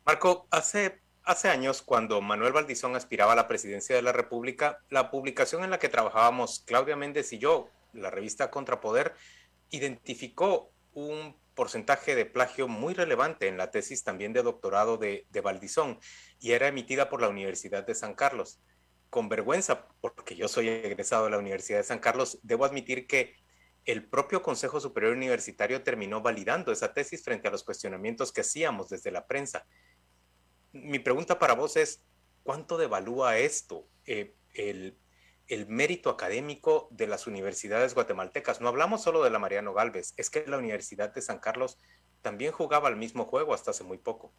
Marco, 0.04 0.46
hace 0.50 1.00
Hace 1.24 1.50
años, 1.50 1.82
cuando 1.82 2.22
Manuel 2.22 2.54
Valdizón 2.54 2.96
aspiraba 2.96 3.34
a 3.34 3.36
la 3.36 3.48
presidencia 3.48 3.94
de 3.94 4.00
la 4.00 4.12
República, 4.12 4.80
la 4.88 5.10
publicación 5.10 5.62
en 5.62 5.68
la 5.68 5.78
que 5.78 5.90
trabajábamos 5.90 6.62
Claudia 6.66 6.96
Méndez 6.96 7.34
y 7.34 7.38
yo, 7.38 7.68
la 7.92 8.08
revista 8.08 8.50
Contrapoder, 8.50 9.14
identificó 9.68 10.70
un 10.94 11.36
porcentaje 11.54 12.14
de 12.14 12.24
plagio 12.24 12.66
muy 12.66 12.94
relevante 12.94 13.46
en 13.46 13.58
la 13.58 13.70
tesis 13.70 14.04
también 14.04 14.32
de 14.32 14.42
doctorado 14.42 14.96
de, 14.96 15.26
de 15.28 15.40
Valdizón 15.42 16.00
y 16.38 16.52
era 16.52 16.68
emitida 16.68 17.08
por 17.08 17.20
la 17.20 17.28
Universidad 17.28 17.86
de 17.86 17.94
San 17.94 18.14
Carlos. 18.14 18.60
Con 19.10 19.28
vergüenza, 19.28 19.88
porque 20.00 20.36
yo 20.36 20.48
soy 20.48 20.68
egresado 20.68 21.24
de 21.24 21.30
la 21.30 21.38
Universidad 21.38 21.78
de 21.78 21.84
San 21.84 21.98
Carlos, 21.98 22.38
debo 22.42 22.64
admitir 22.64 23.06
que 23.06 23.34
el 23.84 24.06
propio 24.06 24.42
Consejo 24.42 24.80
Superior 24.80 25.14
Universitario 25.14 25.82
terminó 25.82 26.20
validando 26.20 26.72
esa 26.72 26.92
tesis 26.92 27.24
frente 27.24 27.48
a 27.48 27.50
los 27.50 27.64
cuestionamientos 27.64 28.32
que 28.32 28.42
hacíamos 28.42 28.90
desde 28.90 29.10
la 29.10 29.26
prensa 29.26 29.66
mi 30.72 30.98
pregunta 30.98 31.38
para 31.38 31.54
vos 31.54 31.76
es, 31.76 32.02
¿cuánto 32.42 32.76
devalúa 32.76 33.38
esto 33.38 33.88
eh, 34.06 34.34
el, 34.54 34.98
el, 35.46 35.66
mérito 35.66 36.10
académico 36.10 36.88
de 36.90 37.06
las 37.06 37.26
universidades 37.26 37.94
guatemaltecas? 37.94 38.60
No 38.60 38.68
hablamos 38.68 39.02
solo 39.02 39.22
de 39.24 39.30
la 39.30 39.38
Mariano 39.38 39.74
Galvez, 39.74 40.14
es 40.16 40.30
que 40.30 40.46
la 40.46 40.58
Universidad 40.58 41.12
de 41.12 41.22
San 41.22 41.38
Carlos 41.38 41.78
también 42.22 42.52
jugaba 42.52 42.88
el 42.88 42.96
mismo 42.96 43.24
juego 43.24 43.54
hasta 43.54 43.70
hace 43.70 43.84
muy 43.84 43.98
poco. 43.98 44.32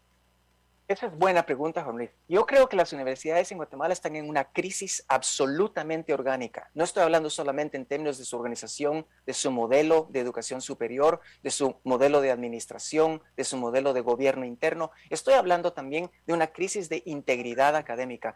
Esa 0.90 1.06
es 1.06 1.16
buena 1.16 1.46
pregunta, 1.46 1.84
Juan 1.84 1.98
Luis. 1.98 2.10
Yo 2.28 2.48
creo 2.48 2.68
que 2.68 2.76
las 2.76 2.94
universidades 2.94 3.52
en 3.52 3.60
Guatemala 3.60 3.94
están 3.94 4.16
en 4.16 4.28
una 4.28 4.46
crisis 4.46 5.06
absolutamente 5.08 6.16
orgánica. 6.16 6.72
No 6.74 6.84
estoy 6.84 7.04
hablando 7.04 7.30
solamente 7.30 7.78
en 7.78 7.86
términos 7.86 8.18
de 8.18 8.26
su 8.26 8.36
organización, 8.36 9.06
de 9.28 9.34
su 9.36 9.52
modelo 9.52 10.08
de 10.10 10.20
educación 10.20 10.62
superior, 10.62 11.22
de 11.44 11.52
su 11.52 11.76
modelo 11.84 12.22
de 12.22 12.32
administración, 12.32 13.22
de 13.38 13.44
su 13.44 13.56
modelo 13.56 13.94
de 13.94 14.02
gobierno 14.02 14.46
interno. 14.46 14.90
Estoy 15.12 15.36
hablando 15.36 15.74
también 15.74 16.10
de 16.26 16.34
una 16.34 16.48
crisis 16.48 16.90
de 16.90 17.04
integridad 17.06 17.76
académica. 17.76 18.34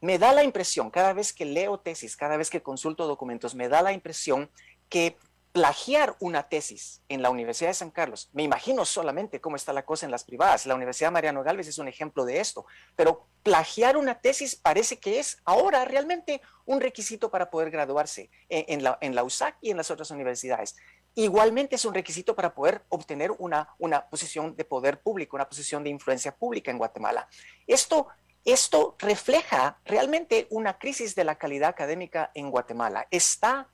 Me 0.00 0.20
da 0.20 0.32
la 0.32 0.44
impresión, 0.44 0.92
cada 0.92 1.12
vez 1.12 1.32
que 1.32 1.44
leo 1.44 1.80
tesis, 1.80 2.16
cada 2.16 2.36
vez 2.36 2.50
que 2.50 2.62
consulto 2.62 3.08
documentos, 3.08 3.56
me 3.56 3.68
da 3.68 3.82
la 3.82 3.92
impresión 3.92 4.48
que 4.88 5.16
plagiar 5.54 6.16
una 6.18 6.48
tesis 6.48 7.00
en 7.08 7.22
la 7.22 7.30
Universidad 7.30 7.70
de 7.70 7.74
San 7.74 7.92
Carlos, 7.92 8.28
me 8.32 8.42
imagino 8.42 8.84
solamente 8.84 9.40
cómo 9.40 9.54
está 9.54 9.72
la 9.72 9.84
cosa 9.84 10.04
en 10.04 10.10
las 10.10 10.24
privadas, 10.24 10.66
la 10.66 10.74
Universidad 10.74 11.12
Mariano 11.12 11.44
Galvez 11.44 11.68
es 11.68 11.78
un 11.78 11.86
ejemplo 11.86 12.24
de 12.24 12.40
esto, 12.40 12.66
pero 12.96 13.28
plagiar 13.44 13.96
una 13.96 14.20
tesis 14.20 14.56
parece 14.56 14.98
que 14.98 15.20
es 15.20 15.38
ahora 15.44 15.84
realmente 15.84 16.40
un 16.64 16.80
requisito 16.80 17.30
para 17.30 17.50
poder 17.50 17.70
graduarse 17.70 18.30
en, 18.48 18.82
la, 18.82 18.98
en 19.00 19.14
la 19.14 19.22
USAC 19.22 19.56
y 19.60 19.70
en 19.70 19.76
las 19.76 19.92
otras 19.92 20.10
universidades. 20.10 20.74
Igualmente 21.14 21.76
es 21.76 21.84
un 21.84 21.94
requisito 21.94 22.34
para 22.34 22.52
poder 22.52 22.82
obtener 22.88 23.30
una, 23.38 23.68
una 23.78 24.08
posición 24.08 24.56
de 24.56 24.64
poder 24.64 25.02
público, 25.02 25.36
una 25.36 25.48
posición 25.48 25.84
de 25.84 25.90
influencia 25.90 26.34
pública 26.34 26.72
en 26.72 26.78
Guatemala. 26.78 27.28
Esto 27.68 28.08
esto 28.44 28.94
refleja 28.98 29.78
realmente 29.86 30.46
una 30.50 30.78
crisis 30.78 31.14
de 31.14 31.24
la 31.24 31.36
calidad 31.36 31.70
académica 31.70 32.30
en 32.34 32.50
Guatemala. 32.50 33.08
Está 33.10 33.70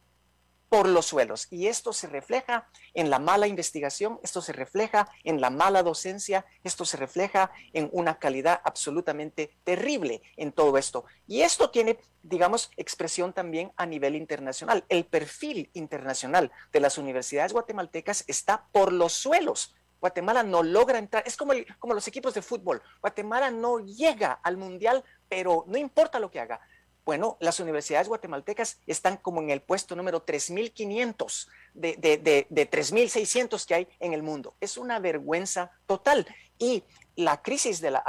por 0.70 0.88
los 0.88 1.04
suelos. 1.04 1.48
Y 1.50 1.66
esto 1.66 1.92
se 1.92 2.06
refleja 2.06 2.68
en 2.94 3.10
la 3.10 3.18
mala 3.18 3.46
investigación, 3.48 4.18
esto 4.22 4.40
se 4.40 4.52
refleja 4.52 5.08
en 5.24 5.40
la 5.40 5.50
mala 5.50 5.82
docencia, 5.82 6.46
esto 6.64 6.86
se 6.86 6.96
refleja 6.96 7.50
en 7.74 7.90
una 7.92 8.18
calidad 8.18 8.62
absolutamente 8.64 9.58
terrible 9.64 10.22
en 10.36 10.52
todo 10.52 10.78
esto. 10.78 11.04
Y 11.26 11.42
esto 11.42 11.70
tiene, 11.70 11.98
digamos, 12.22 12.70
expresión 12.76 13.32
también 13.32 13.72
a 13.76 13.84
nivel 13.84 14.14
internacional. 14.14 14.84
El 14.88 15.04
perfil 15.04 15.70
internacional 15.74 16.52
de 16.72 16.80
las 16.80 16.96
universidades 16.98 17.52
guatemaltecas 17.52 18.24
está 18.28 18.68
por 18.72 18.92
los 18.92 19.12
suelos. 19.12 19.74
Guatemala 20.00 20.42
no 20.42 20.62
logra 20.62 20.98
entrar, 20.98 21.22
es 21.26 21.36
como, 21.36 21.52
los 21.52 22.08
equipos 22.08 22.32
de 22.32 22.42
fútbol. 22.42 22.80
Guatemala 23.00 23.50
no 23.50 23.80
llega 23.80 24.32
al 24.32 24.56
mundial, 24.56 25.04
pero 25.28 25.64
no 25.66 25.76
importa 25.76 26.18
lo 26.18 26.30
que 26.30 26.40
haga, 26.40 26.60
bueno, 27.10 27.36
las 27.40 27.58
universidades 27.58 28.06
guatemaltecas 28.06 28.78
están 28.86 29.16
como 29.16 29.40
en 29.42 29.50
el 29.50 29.62
puesto 29.62 29.96
número 29.96 30.24
3.500 30.24 31.48
de, 31.74 31.96
de, 31.96 32.18
de, 32.18 32.46
de 32.48 32.70
3.600 32.70 33.66
que 33.66 33.74
hay 33.74 33.88
en 33.98 34.12
el 34.12 34.22
mundo. 34.22 34.54
Es 34.60 34.76
una 34.76 35.00
vergüenza 35.00 35.72
total. 35.88 36.24
Y 36.56 36.84
la 37.16 37.42
crisis 37.42 37.80
de 37.80 37.90
la, 37.90 38.04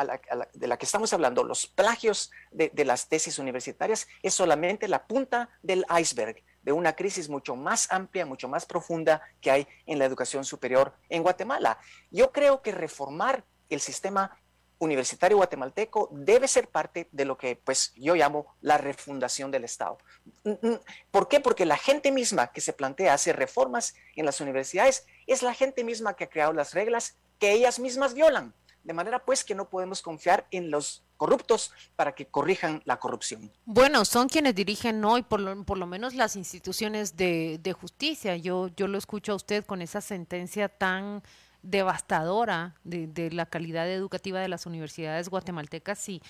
de 0.53 0.67
la 0.67 0.77
que 0.77 0.85
estamos 0.85 1.11
hablando, 1.13 1.43
los 1.43 1.65
plagios 1.65 2.29
de, 2.51 2.71
las 2.85 3.07
tesis 3.09 3.39
universitarias, 3.39 4.07
es 4.21 4.35
solamente 4.35 4.87
la 4.87 5.07
punta 5.07 5.49
del 5.63 5.83
iceberg 5.99 6.35
de 6.61 6.71
una 6.71 6.93
crisis 6.93 7.27
mucho 7.27 7.55
más 7.55 7.91
amplia, 7.91 8.27
mucho 8.27 8.47
más 8.47 8.67
profunda 8.67 9.23
que 9.41 9.49
hay 9.49 9.67
en 9.87 9.97
la 9.97 10.05
educación 10.05 10.45
superior 10.45 10.93
en 11.09 11.23
Guatemala. 11.23 11.79
Yo 12.11 12.31
creo 12.31 12.61
que 12.61 12.71
reformar 12.71 13.45
el 13.67 13.81
sistema 13.81 14.37
universitario 14.81 15.37
guatemalteco 15.37 16.09
debe 16.11 16.47
ser 16.47 16.67
parte 16.67 17.07
de 17.11 17.25
lo 17.25 17.37
que 17.37 17.55
pues 17.55 17.93
yo 17.95 18.15
llamo 18.15 18.47
la 18.61 18.79
refundación 18.79 19.51
del 19.51 19.63
Estado. 19.63 19.99
Mm, 20.43 20.67
mm, 20.67 20.79
¿Por 21.11 21.27
qué? 21.27 21.39
Porque 21.39 21.65
la 21.65 21.77
gente 21.77 22.11
misma 22.11 22.47
que 22.47 22.61
se 22.61 22.73
plantea 22.73 23.13
hacer 23.13 23.37
reformas 23.37 23.93
en 24.15 24.25
las 24.25 24.41
universidades 24.41 25.05
es 25.27 25.43
la 25.43 25.53
gente 25.53 25.83
misma 25.83 26.15
que 26.15 26.23
ha 26.23 26.29
creado 26.29 26.51
las 26.53 26.73
reglas 26.73 27.15
que 27.37 27.51
ellas 27.51 27.79
mismas 27.79 28.15
violan. 28.15 28.53
De 28.83 28.93
manera 28.93 29.23
pues 29.23 29.43
que 29.43 29.53
no 29.53 29.69
podemos 29.69 30.01
confiar 30.01 30.47
en 30.49 30.71
los 30.71 31.03
corruptos 31.15 31.71
para 31.95 32.15
que 32.15 32.25
corrijan 32.25 32.81
la 32.85 32.99
corrupción. 32.99 33.51
Bueno, 33.65 34.03
son 34.05 34.27
quienes 34.27 34.55
dirigen 34.55 35.05
hoy 35.05 35.21
por 35.21 35.39
lo, 35.39 35.63
por 35.63 35.77
lo 35.77 35.85
menos 35.85 36.15
las 36.15 36.35
instituciones 36.35 37.15
de, 37.15 37.59
de 37.61 37.73
justicia. 37.73 38.35
Yo, 38.37 38.69
yo 38.75 38.87
lo 38.87 38.97
escucho 38.97 39.33
a 39.33 39.35
usted 39.35 39.63
con 39.63 39.83
esa 39.83 40.01
sentencia 40.01 40.67
tan 40.67 41.21
devastadora 41.63 42.75
de, 42.83 43.29
la 43.31 43.45
calidad 43.45 43.89
educativa 43.89 44.39
de 44.39 44.47
las 44.47 44.65
universidades 44.65 45.29
guatemaltecas 45.29 46.09
y, 46.09 46.21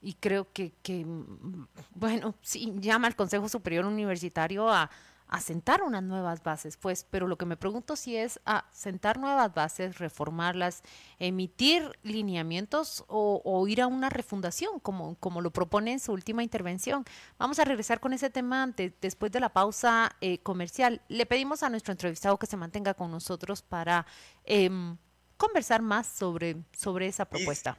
y 0.00 0.14
creo 0.14 0.52
que, 0.52 0.72
que, 0.82 1.04
mm, 1.04 1.66
bueno, 1.94 2.34
sí, 2.42 2.72
llama 2.78 3.08
al 3.08 3.16
Consejo 3.16 3.48
Superior 3.48 3.84
Universitario 3.84 4.68
a, 4.68 4.90
a 5.28 5.40
sentar 5.40 5.82
unas 5.82 6.02
nuevas 6.02 6.42
bases, 6.42 6.76
pues, 6.76 7.04
pero 7.08 7.26
lo 7.26 7.36
que 7.36 7.46
me 7.46 7.56
pregunto 7.56 7.96
si 7.96 8.16
es 8.16 8.40
a 8.46 8.64
sentar 8.72 9.18
nuevas 9.18 9.52
bases, 9.54 9.98
reformarlas, 9.98 10.82
emitir 11.18 11.98
lineamientos 12.02 13.04
o, 13.08 13.66
ir 13.68 13.82
a 13.82 13.86
una 13.86 14.10
refundación, 14.10 14.78
como, 14.80 15.16
como 15.16 15.40
lo 15.40 15.50
propone 15.50 15.92
en 15.92 16.00
su 16.00 16.12
última 16.12 16.42
intervención. 16.42 17.04
Vamos 17.38 17.58
a 17.58 17.64
regresar 17.64 18.00
con 18.00 18.12
ese 18.12 18.30
tema 18.30 18.72
después 19.00 19.32
de 19.32 19.40
la 19.40 19.48
pausa 19.48 20.14
eh, 20.20 20.38
comercial. 20.38 21.02
Le 21.08 21.26
pedimos 21.26 21.62
a 21.62 21.70
nuestro 21.70 21.92
entrevistado 21.92 22.38
que 22.38 22.46
se 22.46 22.56
mantenga 22.56 22.94
con 22.94 23.10
nosotros 23.10 23.62
para 23.62 24.06
em, 24.44 24.96
conversar 25.36 25.82
más 25.82 26.06
sobre, 26.06 26.56
sobre 26.72 27.06
esa 27.08 27.24
propuesta. 27.24 27.78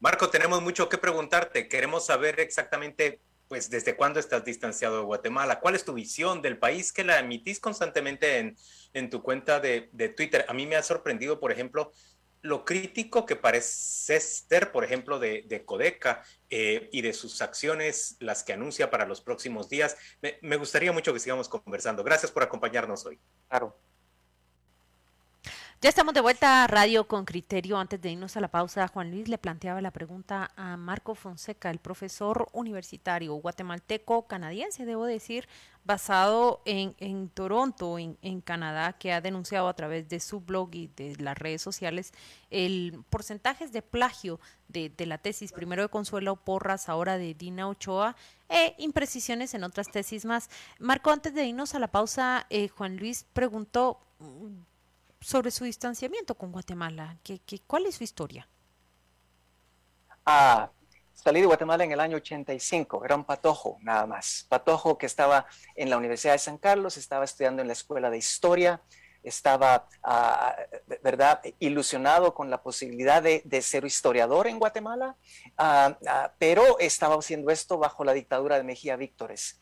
Marco, 0.00 0.28
tenemos 0.30 0.60
mucho 0.60 0.88
que 0.88 0.98
preguntarte. 0.98 1.68
Queremos 1.68 2.06
saber 2.06 2.40
exactamente 2.40 3.20
pues, 3.52 3.68
¿desde 3.68 3.96
cuándo 3.96 4.18
estás 4.18 4.46
distanciado 4.46 4.96
de 4.96 5.04
Guatemala? 5.04 5.60
¿Cuál 5.60 5.74
es 5.74 5.84
tu 5.84 5.92
visión 5.92 6.40
del 6.40 6.56
país 6.56 6.90
que 6.90 7.04
la 7.04 7.18
emitís 7.18 7.60
constantemente 7.60 8.38
en, 8.38 8.56
en 8.94 9.10
tu 9.10 9.22
cuenta 9.22 9.60
de, 9.60 9.90
de 9.92 10.08
Twitter? 10.08 10.46
A 10.48 10.54
mí 10.54 10.66
me 10.66 10.74
ha 10.74 10.82
sorprendido, 10.82 11.38
por 11.38 11.52
ejemplo, 11.52 11.92
lo 12.40 12.64
crítico 12.64 13.26
que 13.26 13.36
parece 13.36 14.20
ser, 14.20 14.72
por 14.72 14.84
ejemplo, 14.84 15.18
de, 15.18 15.44
de 15.46 15.66
Codeca 15.66 16.24
eh, 16.48 16.88
y 16.92 17.02
de 17.02 17.12
sus 17.12 17.42
acciones, 17.42 18.16
las 18.20 18.42
que 18.42 18.54
anuncia 18.54 18.88
para 18.88 19.04
los 19.04 19.20
próximos 19.20 19.68
días. 19.68 19.98
Me, 20.22 20.38
me, 20.40 20.56
gustaría 20.56 20.90
mucho 20.90 21.12
que 21.12 21.20
sigamos 21.20 21.50
conversando. 21.50 22.02
Gracias 22.02 22.32
por 22.32 22.44
acompañarnos 22.44 23.04
hoy. 23.04 23.20
Claro. 23.50 23.78
Ya 25.82 25.88
estamos 25.88 26.14
de 26.14 26.20
vuelta 26.20 26.62
a 26.62 26.66
Radio 26.68 27.08
con 27.08 27.24
Criterio. 27.24 27.76
Antes 27.76 28.00
de 28.00 28.12
irnos 28.12 28.36
a 28.36 28.40
la 28.40 28.46
pausa, 28.46 28.86
Juan 28.86 29.10
Luis 29.10 29.26
le 29.26 29.36
planteaba 29.36 29.80
la 29.80 29.90
pregunta 29.90 30.52
a 30.54 30.76
Marco 30.76 31.16
Fonseca, 31.16 31.70
el 31.70 31.80
profesor 31.80 32.48
universitario 32.52 33.34
guatemalteco 33.34 34.28
canadiense, 34.28 34.86
debo 34.86 35.06
decir, 35.06 35.48
basado 35.84 36.62
en, 36.66 36.94
en 36.98 37.28
Toronto, 37.30 37.98
en, 37.98 38.16
en, 38.22 38.40
Canadá, 38.40 38.92
que 38.92 39.12
ha 39.12 39.20
denunciado 39.20 39.66
a 39.66 39.74
través 39.74 40.08
de 40.08 40.20
su 40.20 40.38
blog 40.38 40.72
y 40.72 40.86
de 40.86 41.16
las 41.16 41.36
redes 41.36 41.62
sociales 41.62 42.12
el 42.50 43.02
porcentajes 43.10 43.72
de 43.72 43.82
plagio 43.82 44.38
de, 44.68 44.88
de 44.88 45.06
la 45.06 45.18
tesis, 45.18 45.50
primero 45.50 45.82
de 45.82 45.88
Consuelo 45.88 46.36
Porras, 46.36 46.88
ahora 46.88 47.18
de 47.18 47.34
Dina 47.34 47.68
Ochoa, 47.68 48.14
e 48.48 48.76
imprecisiones 48.78 49.52
en 49.54 49.64
otras 49.64 49.90
tesis 49.90 50.26
más. 50.26 50.48
Marco, 50.78 51.10
antes 51.10 51.34
de 51.34 51.44
irnos 51.44 51.74
a 51.74 51.80
la 51.80 51.88
pausa, 51.88 52.46
eh, 52.50 52.68
Juan 52.68 52.98
Luis 52.98 53.26
preguntó 53.32 53.98
sobre 55.22 55.50
su 55.50 55.64
distanciamiento 55.64 56.34
con 56.34 56.52
Guatemala. 56.52 57.18
¿Qué, 57.22 57.40
qué, 57.46 57.60
cuál 57.66 57.86
es 57.86 57.96
su 57.96 58.04
historia? 58.04 58.48
Ah, 60.26 60.70
salí 61.14 61.40
de 61.40 61.46
Guatemala 61.46 61.84
en 61.84 61.92
el 61.92 62.00
año 62.00 62.16
85, 62.16 63.04
era 63.04 63.16
un 63.16 63.24
patojo 63.24 63.78
nada 63.82 64.06
más. 64.06 64.46
Patojo 64.48 64.98
que 64.98 65.06
estaba 65.06 65.46
en 65.74 65.90
la 65.90 65.96
Universidad 65.96 66.32
de 66.32 66.38
San 66.38 66.58
Carlos, 66.58 66.96
estaba 66.96 67.24
estudiando 67.24 67.62
en 67.62 67.68
la 67.68 67.72
Escuela 67.72 68.10
de 68.10 68.18
Historia, 68.18 68.82
estaba, 69.22 69.88
ah, 70.02 70.56
¿verdad?, 71.02 71.40
ilusionado 71.60 72.34
con 72.34 72.50
la 72.50 72.62
posibilidad 72.62 73.22
de, 73.22 73.62
ser 73.62 73.84
historiador 73.84 74.46
en 74.46 74.58
Guatemala, 74.58 75.16
ah, 75.58 75.96
ah, 76.08 76.32
pero 76.38 76.78
estaba 76.78 77.16
haciendo 77.16 77.50
esto 77.50 77.78
bajo 77.78 78.04
la 78.04 78.12
dictadura 78.12 78.56
de 78.56 78.64
Mejía 78.64 78.96
Víctores. 78.96 79.60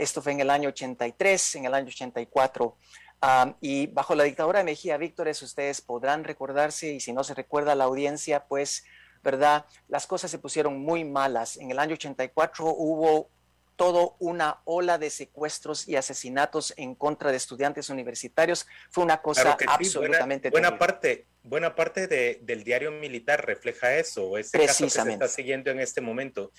esto 0.00 0.20
fue 0.20 0.32
en 0.32 0.40
el 0.40 0.50
año 0.50 0.70
83, 0.70 1.56
en 1.56 1.64
el 1.66 1.74
año 1.74 1.86
84. 1.86 2.76
Um, 3.20 3.54
y 3.60 3.88
bajo 3.88 4.14
la 4.14 4.24
dictadura 4.24 4.60
de 4.60 4.64
Mejía 4.64 4.96
Víctores, 4.96 5.42
ustedes 5.42 5.80
podrán 5.80 6.24
recordarse, 6.24 6.92
y 6.92 7.00
si 7.00 7.12
no 7.12 7.24
se 7.24 7.34
recuerda 7.34 7.74
la 7.74 7.84
audiencia, 7.84 8.44
pues, 8.46 8.84
¿verdad? 9.24 9.66
Las 9.88 10.06
cosas 10.06 10.30
se 10.30 10.38
pusieron 10.38 10.78
muy 10.80 11.04
malas. 11.04 11.56
En 11.56 11.70
el 11.70 11.80
año 11.80 11.94
84 11.94 12.66
hubo 12.66 13.28
todo 13.74 14.16
una 14.18 14.58
ola 14.64 14.98
de 14.98 15.10
secuestros 15.10 15.88
y 15.88 15.96
asesinatos 15.96 16.74
en 16.76 16.94
contra 16.94 17.30
de 17.30 17.36
estudiantes 17.36 17.90
universitarios. 17.90 18.66
Fue 18.90 19.04
una 19.04 19.22
cosa 19.22 19.56
claro 19.56 19.72
absolutamente 19.72 20.50
buena, 20.50 20.70
buena 20.70 20.78
parte 20.78 21.26
buena 21.48 21.74
parte 21.74 22.06
de, 22.06 22.38
del 22.42 22.62
diario 22.62 22.90
militar 22.90 23.44
refleja 23.46 23.96
eso, 23.96 24.36
ese 24.36 24.66
caso 24.66 24.84
que 24.84 24.90
se 24.90 25.10
está 25.10 25.28
siguiendo 25.28 25.70
en 25.70 25.80
este 25.80 26.00
momento. 26.00 26.52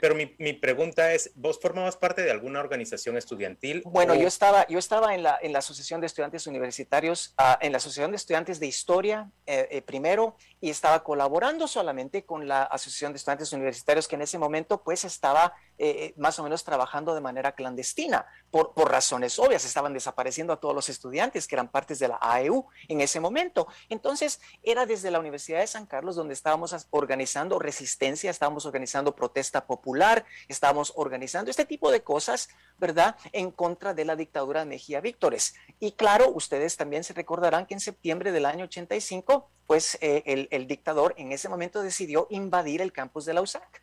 Pero 0.00 0.14
mi, 0.14 0.34
mi, 0.38 0.52
pregunta 0.52 1.14
es, 1.14 1.30
¿vos 1.34 1.58
formabas 1.60 1.96
parte 1.96 2.22
de 2.22 2.30
alguna 2.30 2.60
organización 2.60 3.16
estudiantil? 3.16 3.82
Bueno, 3.86 4.12
o... 4.12 4.16
yo 4.16 4.28
estaba, 4.28 4.66
yo 4.68 4.78
estaba 4.78 5.14
en, 5.14 5.22
la, 5.22 5.38
en 5.40 5.52
la 5.52 5.60
Asociación 5.60 6.00
de 6.00 6.06
Estudiantes 6.06 6.46
Universitarios, 6.46 7.34
uh, 7.38 7.56
en 7.60 7.72
la 7.72 7.78
Asociación 7.78 8.10
de 8.10 8.16
Estudiantes 8.16 8.60
de 8.60 8.66
Historia 8.66 9.30
eh, 9.46 9.68
eh, 9.70 9.82
primero, 9.82 10.36
y 10.60 10.70
estaba 10.70 11.02
colaborando 11.02 11.66
solamente 11.66 12.24
con 12.24 12.46
la 12.46 12.64
Asociación 12.64 13.12
de 13.12 13.16
Estudiantes 13.16 13.52
Universitarios, 13.52 14.06
que 14.08 14.16
en 14.16 14.22
ese 14.22 14.38
momento 14.38 14.82
pues 14.82 15.04
estaba 15.04 15.54
eh, 15.78 16.12
más 16.16 16.38
o 16.38 16.42
menos 16.42 16.64
trabajando 16.64 17.14
de 17.14 17.20
manera 17.20 17.52
clandestina, 17.52 18.26
por, 18.50 18.74
por 18.74 18.90
razones 18.90 19.38
obvias, 19.38 19.64
estaban 19.64 19.94
desapareciendo 19.94 20.52
a 20.52 20.56
todos 20.56 20.74
los 20.74 20.88
estudiantes 20.88 21.46
que 21.46 21.54
eran 21.54 21.68
partes 21.68 21.98
de 21.98 22.08
la 22.08 22.18
AEU 22.20 22.66
en 22.88 23.00
ese 23.00 23.20
momento. 23.20 23.68
Entonces, 23.88 24.17
entonces, 24.20 24.40
era 24.64 24.84
desde 24.84 25.12
la 25.12 25.20
Universidad 25.20 25.60
de 25.60 25.66
San 25.68 25.86
Carlos 25.86 26.16
donde 26.16 26.34
estábamos 26.34 26.74
organizando 26.90 27.60
resistencia, 27.60 28.32
estábamos 28.32 28.66
organizando 28.66 29.14
protesta 29.14 29.64
popular, 29.64 30.24
estábamos 30.48 30.92
organizando 30.96 31.52
este 31.52 31.64
tipo 31.64 31.92
de 31.92 32.02
cosas, 32.02 32.48
¿verdad?, 32.78 33.14
en 33.30 33.52
contra 33.52 33.94
de 33.94 34.04
la 34.04 34.16
dictadura 34.16 34.60
de 34.60 34.66
Mejía 34.66 35.00
Víctores. 35.00 35.54
Y 35.78 35.92
claro, 35.92 36.30
ustedes 36.30 36.76
también 36.76 37.04
se 37.04 37.12
recordarán 37.12 37.64
que 37.64 37.74
en 37.74 37.80
septiembre 37.80 38.32
del 38.32 38.46
año 38.46 38.64
85, 38.64 39.48
pues 39.68 39.96
eh, 40.00 40.24
el, 40.26 40.48
el 40.50 40.66
dictador 40.66 41.14
en 41.16 41.30
ese 41.30 41.48
momento 41.48 41.80
decidió 41.82 42.26
invadir 42.28 42.80
el 42.80 42.92
campus 42.92 43.24
de 43.24 43.34
la 43.34 43.42
USAC. 43.42 43.82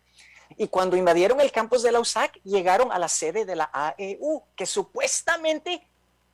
Y 0.58 0.68
cuando 0.68 0.98
invadieron 0.98 1.40
el 1.40 1.50
campus 1.50 1.82
de 1.82 1.92
la 1.92 2.00
USAC, 2.00 2.42
llegaron 2.44 2.92
a 2.92 2.98
la 2.98 3.08
sede 3.08 3.46
de 3.46 3.56
la 3.56 3.70
AEU, 3.72 4.42
que 4.54 4.66
supuestamente, 4.66 5.86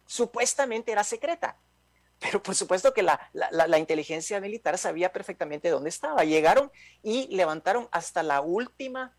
supuestamente 0.06 0.90
era 0.90 1.04
secreta. 1.04 1.56
Pero 2.22 2.42
por 2.42 2.54
supuesto 2.54 2.94
que 2.94 3.02
la, 3.02 3.20
la, 3.32 3.66
la, 3.66 3.78
inteligencia 3.78 4.40
militar 4.40 4.78
sabía 4.78 5.12
perfectamente 5.12 5.68
dónde 5.68 5.88
estaba. 5.88 6.24
Llegaron 6.24 6.70
y 7.02 7.26
levantaron 7.34 7.88
hasta 7.90 8.22
la 8.22 8.40
última, 8.40 9.16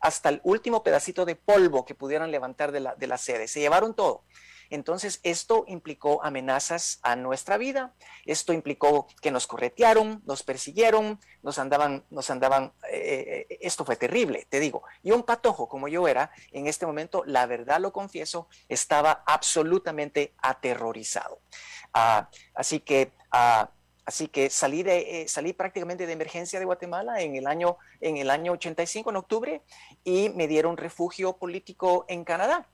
hasta 0.00 0.28
el 0.30 0.40
último 0.42 0.82
pedacito 0.82 1.24
de 1.24 1.36
polvo 1.36 1.84
que 1.84 1.94
pudieran 1.94 2.30
levantar 2.30 2.72
de 2.72 2.80
la, 2.80 2.94
de 2.96 3.06
la 3.06 3.18
sede. 3.18 3.46
Se 3.46 3.60
llevaron 3.60 3.94
todo. 3.94 4.24
Entonces, 4.74 5.20
esto 5.22 5.64
implicó 5.68 6.24
amenazas 6.24 6.98
a 7.02 7.14
nuestra 7.14 7.58
vida, 7.58 7.94
esto 8.26 8.52
implicó 8.52 9.06
que 9.22 9.30
nos 9.30 9.46
corretearon, 9.46 10.20
nos 10.26 10.42
persiguieron, 10.42 11.20
nos 11.44 11.60
andaban, 11.60 12.04
nos 12.10 12.28
andaban, 12.28 12.72
eh, 12.90 13.46
esto 13.60 13.84
fue 13.84 13.94
terrible, 13.94 14.48
te 14.48 14.58
digo. 14.58 14.82
Y 15.04 15.12
un 15.12 15.22
patojo 15.22 15.68
como 15.68 15.86
yo 15.86 16.08
era, 16.08 16.32
en 16.50 16.66
este 16.66 16.86
momento, 16.86 17.22
la 17.24 17.46
verdad 17.46 17.78
lo 17.78 17.92
confieso, 17.92 18.48
estaba 18.68 19.22
absolutamente 19.26 20.34
aterrorizado. 20.38 21.38
Uh, 21.94 22.24
así 22.54 22.80
que... 22.80 23.12
Uh, 23.32 23.66
Así 24.06 24.28
que 24.28 24.50
salí, 24.50 24.82
de, 24.82 25.22
eh, 25.22 25.28
salí 25.28 25.54
prácticamente 25.54 26.06
de 26.06 26.12
emergencia 26.12 26.58
de 26.58 26.66
Guatemala 26.66 27.22
en 27.22 27.36
el, 27.36 27.46
año, 27.46 27.78
en 28.02 28.18
el 28.18 28.28
año 28.28 28.52
85, 28.52 29.08
en 29.08 29.16
octubre, 29.16 29.62
y 30.04 30.28
me 30.28 30.46
dieron 30.46 30.76
refugio 30.76 31.38
político 31.38 32.04
en 32.06 32.22
Canadá 32.22 32.68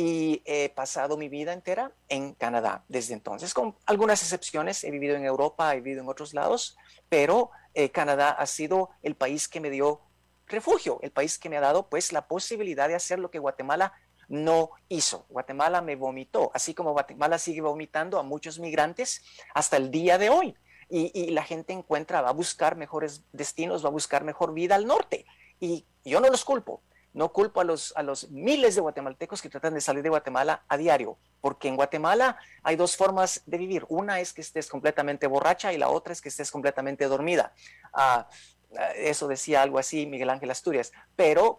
y 0.00 0.42
he 0.44 0.68
pasado 0.68 1.16
mi 1.16 1.28
vida 1.28 1.52
entera 1.52 1.90
en 2.08 2.34
Canadá 2.34 2.84
desde 2.86 3.14
entonces, 3.14 3.52
con 3.52 3.74
algunas 3.84 4.22
excepciones. 4.22 4.84
He 4.84 4.92
vivido 4.92 5.16
en 5.16 5.24
Europa, 5.24 5.74
he 5.74 5.80
vivido 5.80 6.02
en 6.02 6.08
otros 6.08 6.34
lados, 6.34 6.76
pero 7.08 7.50
eh, 7.74 7.90
Canadá 7.90 8.30
ha 8.30 8.46
sido 8.46 8.90
el 9.02 9.16
país 9.16 9.48
que 9.48 9.58
me 9.58 9.70
dio 9.70 10.00
refugio, 10.46 11.00
el 11.02 11.10
país 11.10 11.36
que 11.36 11.48
me 11.48 11.56
ha 11.56 11.60
dado 11.60 11.88
pues 11.88 12.12
la 12.12 12.28
posibilidad 12.28 12.86
de 12.86 12.94
hacer 12.94 13.18
lo 13.18 13.32
que 13.32 13.40
Guatemala 13.40 13.92
no 14.28 14.70
hizo. 14.88 15.26
Guatemala 15.30 15.82
me 15.82 15.96
vomitó, 15.96 16.52
así 16.54 16.74
como 16.74 16.92
Guatemala 16.92 17.36
sigue 17.36 17.60
vomitando 17.60 18.20
a 18.20 18.22
muchos 18.22 18.60
migrantes 18.60 19.24
hasta 19.52 19.78
el 19.78 19.90
día 19.90 20.16
de 20.16 20.30
hoy. 20.30 20.54
Y, 20.88 21.10
y 21.12 21.30
la 21.32 21.42
gente 21.42 21.72
encuentra, 21.72 22.20
va 22.20 22.28
a 22.28 22.32
buscar 22.34 22.76
mejores 22.76 23.24
destinos, 23.32 23.84
va 23.84 23.88
a 23.88 23.92
buscar 23.92 24.22
mejor 24.22 24.54
vida 24.54 24.76
al 24.76 24.86
norte. 24.86 25.26
Y 25.58 25.86
yo 26.04 26.20
no 26.20 26.28
los 26.28 26.44
culpo, 26.44 26.82
no 27.18 27.32
culpo 27.32 27.60
a 27.60 27.64
los, 27.64 27.92
a 27.96 28.04
los 28.04 28.30
miles 28.30 28.76
de 28.76 28.80
guatemaltecos 28.80 29.42
que 29.42 29.48
tratan 29.48 29.74
de 29.74 29.80
salir 29.80 30.04
de 30.04 30.08
Guatemala 30.08 30.62
a 30.68 30.76
diario, 30.76 31.18
porque 31.40 31.66
en 31.66 31.74
Guatemala 31.74 32.38
hay 32.62 32.76
dos 32.76 32.96
formas 32.96 33.42
de 33.44 33.58
vivir. 33.58 33.84
Una 33.88 34.20
es 34.20 34.32
que 34.32 34.40
estés 34.40 34.68
completamente 34.68 35.26
borracha 35.26 35.72
y 35.72 35.78
la 35.78 35.88
otra 35.88 36.12
es 36.12 36.22
que 36.22 36.28
estés 36.28 36.52
completamente 36.52 37.06
dormida. 37.06 37.52
Uh, 37.92 38.22
eso 38.94 39.26
decía 39.26 39.62
algo 39.62 39.80
así 39.80 40.06
Miguel 40.06 40.30
Ángel 40.30 40.52
Asturias. 40.52 40.92
Pero 41.16 41.58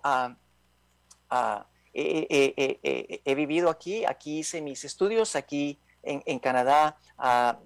he, 1.94 2.28
he, 2.30 3.22
he, 3.26 3.36
vivido 3.36 3.70
aquí, 3.70 4.06
aquí 4.06 4.40
hice 4.40 4.62
mis 4.62 4.86
estudios, 4.86 5.36
aquí 5.36 5.82
en, 6.04 6.24
en 6.26 6.40
Canadá 6.40 6.98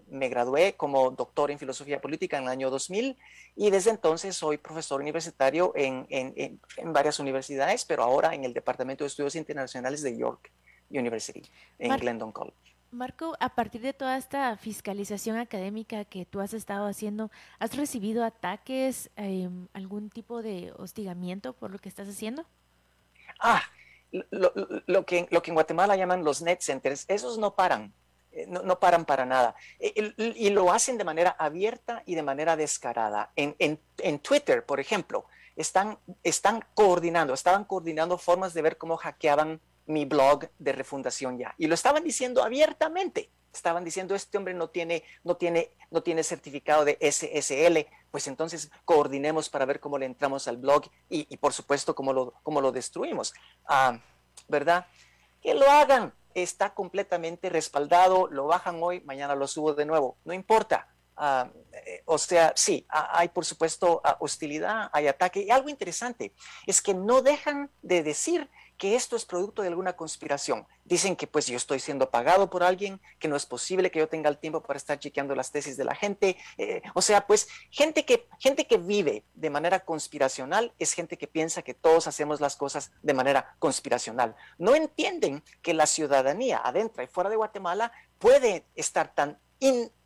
me 0.09 0.29
gradué 0.29 0.75
como 0.75 1.11
doctor 1.11 1.51
en 1.51 1.59
filosofía 1.59 2.01
política 2.01 2.37
en 2.37 2.43
el 2.43 2.49
año 2.49 2.69
2000 2.69 3.17
y 3.55 3.69
desde 3.69 3.91
entonces 3.91 4.35
soy 4.35 4.57
profesor 4.57 5.01
universitario 5.01 5.73
en, 5.75 6.07
en, 6.09 6.59
en, 6.77 6.93
varias 6.93 7.19
universidades, 7.19 7.85
pero 7.85 8.03
ahora 8.03 8.33
en 8.33 8.43
el 8.43 8.53
Departamento 8.53 9.03
de 9.03 9.09
Estudios 9.09 9.35
Internacionales 9.35 10.01
de 10.01 10.17
York 10.17 10.51
University, 10.89 11.43
en 11.77 11.89
Mar 11.89 11.99
Glendon 11.99 12.31
College. 12.31 12.57
Marco, 12.91 13.35
a 13.39 13.49
partir 13.49 13.81
de 13.81 13.93
toda 13.93 14.17
esta 14.17 14.55
fiscalización 14.57 15.37
académica 15.37 16.05
que 16.05 16.25
tú 16.25 16.41
has 16.41 16.53
estado 16.53 16.85
haciendo, 16.85 17.31
¿has 17.59 17.75
recibido 17.75 18.23
ataques, 18.23 19.09
eh, 19.17 19.49
algún 19.73 20.09
tipo 20.09 20.43
de 20.43 20.71
hostigamiento 20.77 21.53
por 21.53 21.71
lo 21.71 21.79
que 21.79 21.89
estás 21.89 22.07
haciendo? 22.07 22.45
Ah, 23.39 23.63
lo, 24.11 24.53
lo, 24.85 25.05
que, 25.05 25.27
lo 25.31 25.41
que 25.41 25.51
en 25.51 25.55
Guatemala 25.55 25.95
llaman 25.95 26.23
los 26.23 26.41
net 26.43 26.61
centers, 26.61 27.05
esos 27.07 27.39
no 27.39 27.55
paran. 27.55 27.93
Eh, 28.33 28.47
no, 28.47 28.79
paran 28.79 29.05
para 29.05 29.25
nada. 29.25 29.55
Y, 29.79 30.47
y, 30.47 30.49
lo 30.49 30.71
hacen 30.71 30.97
de 30.97 31.03
manera 31.03 31.35
abierta 31.37 32.01
y 32.05 32.15
de 32.15 32.23
manera 32.23 32.55
descarada. 32.55 33.31
En, 33.35 33.55
en, 33.59 33.79
en 33.99 34.19
Twitter, 34.19 34.65
por 34.65 34.79
ejemplo, 34.79 35.25
están, 35.55 35.99
están 36.23 36.65
coordinando, 36.73 37.33
estaban 37.33 37.65
coordinando 37.65 38.17
formas 38.17 38.53
de 38.53 38.63
ver 38.63 38.77
cómo 38.77 38.97
hackeaban 38.97 39.61
mi 39.85 40.05
blog 40.05 40.49
de 40.57 40.71
refundación 40.71 41.37
ya. 41.37 41.53
Y 41.57 41.67
lo 41.67 41.75
estaban 41.75 42.03
diciendo 42.03 42.43
abiertamente. 42.43 43.29
estaban 43.53 43.83
diciendo, 43.83 44.15
este 44.15 44.37
hombre 44.39 44.55
no 44.55 44.69
tiene, 44.69 45.03
no 45.23 45.35
tiene, 45.35 45.69
no 45.91 46.01
tiene 46.01 46.23
certificado 46.23 46.85
de 46.85 46.97
SSL, 46.99 47.87
pues 48.09 48.27
entonces 48.27 48.71
coordinemos 48.83 49.49
para 49.49 49.65
ver 49.65 49.79
cómo 49.79 49.99
le 49.99 50.07
entramos 50.07 50.47
al 50.47 50.57
blog 50.57 50.85
y, 51.07 51.37
por 51.37 51.53
supuesto 51.53 51.93
cómo 51.93 52.13
lo, 52.13 52.33
cómo 52.41 52.61
lo 52.61 52.71
destruimos. 52.71 53.33
Ah, 53.67 53.99
¿Verdad? 54.47 54.87
Que 55.39 55.53
lo 55.53 55.69
hagan, 55.69 56.13
está 56.35 56.73
completamente 56.73 57.49
respaldado, 57.49 58.27
lo 58.27 58.47
bajan 58.47 58.81
hoy, 58.81 59.01
mañana 59.01 59.35
lo 59.35 59.47
subo 59.47 59.73
de 59.73 59.85
nuevo, 59.85 60.17
no 60.25 60.33
importa. 60.33 60.87
Ah, 61.15 61.51
eh, 61.71 62.01
o 62.05 62.17
sea, 62.17 62.53
sí, 62.55 62.85
hay 62.89 63.29
por 63.29 63.45
supuesto 63.45 64.01
hostilidad, 64.19 64.89
hay 64.93 65.07
ataque. 65.07 65.41
Y 65.41 65.51
algo 65.51 65.69
interesante 65.69 66.33
es 66.65 66.81
que 66.81 66.93
no 66.93 67.21
dejan 67.21 67.69
de 67.81 68.01
decir 68.01 68.49
que 68.77 68.95
esto 68.95 69.15
es 69.15 69.25
producto 69.25 69.61
de 69.61 69.69
alguna 69.69 69.93
conspiración. 69.93 70.67
Dicen 70.85 71.15
que 71.15 71.27
pues 71.27 71.47
yo 71.47 71.57
estoy 71.57 71.79
siendo 71.79 72.09
pagado 72.09 72.49
por 72.49 72.63
alguien, 72.63 72.99
que 73.19 73.27
no 73.27 73.35
es 73.35 73.45
posible 73.45 73.91
que 73.91 73.99
yo 73.99 74.07
tenga 74.07 74.29
el 74.29 74.37
tiempo 74.37 74.61
para 74.61 74.77
estar 74.77 74.99
chequeando 74.99 75.35
las 75.35 75.51
tesis 75.51 75.77
de 75.77 75.85
la 75.85 75.95
gente. 75.95 76.37
Eh, 76.57 76.81
o 76.93 77.01
sea, 77.01 77.25
pues 77.25 77.47
gente 77.69 78.05
que, 78.05 78.27
gente 78.39 78.67
que 78.67 78.77
vive 78.77 79.23
de 79.33 79.49
manera 79.49 79.81
conspiracional 79.81 80.73
es 80.79 80.93
gente 80.93 81.17
que 81.17 81.27
piensa 81.27 81.61
que 81.61 81.73
todos 81.73 82.07
hacemos 82.07 82.41
las 82.41 82.55
cosas 82.55 82.91
de 83.01 83.13
manera 83.13 83.55
conspiracional. 83.59 84.35
No 84.57 84.75
entienden 84.75 85.43
que 85.61 85.73
la 85.73 85.85
ciudadanía 85.85 86.61
adentro 86.63 87.03
y 87.03 87.07
fuera 87.07 87.29
de 87.29 87.35
Guatemala 87.35 87.91
puede 88.19 88.65
estar 88.75 89.13
tan 89.13 89.39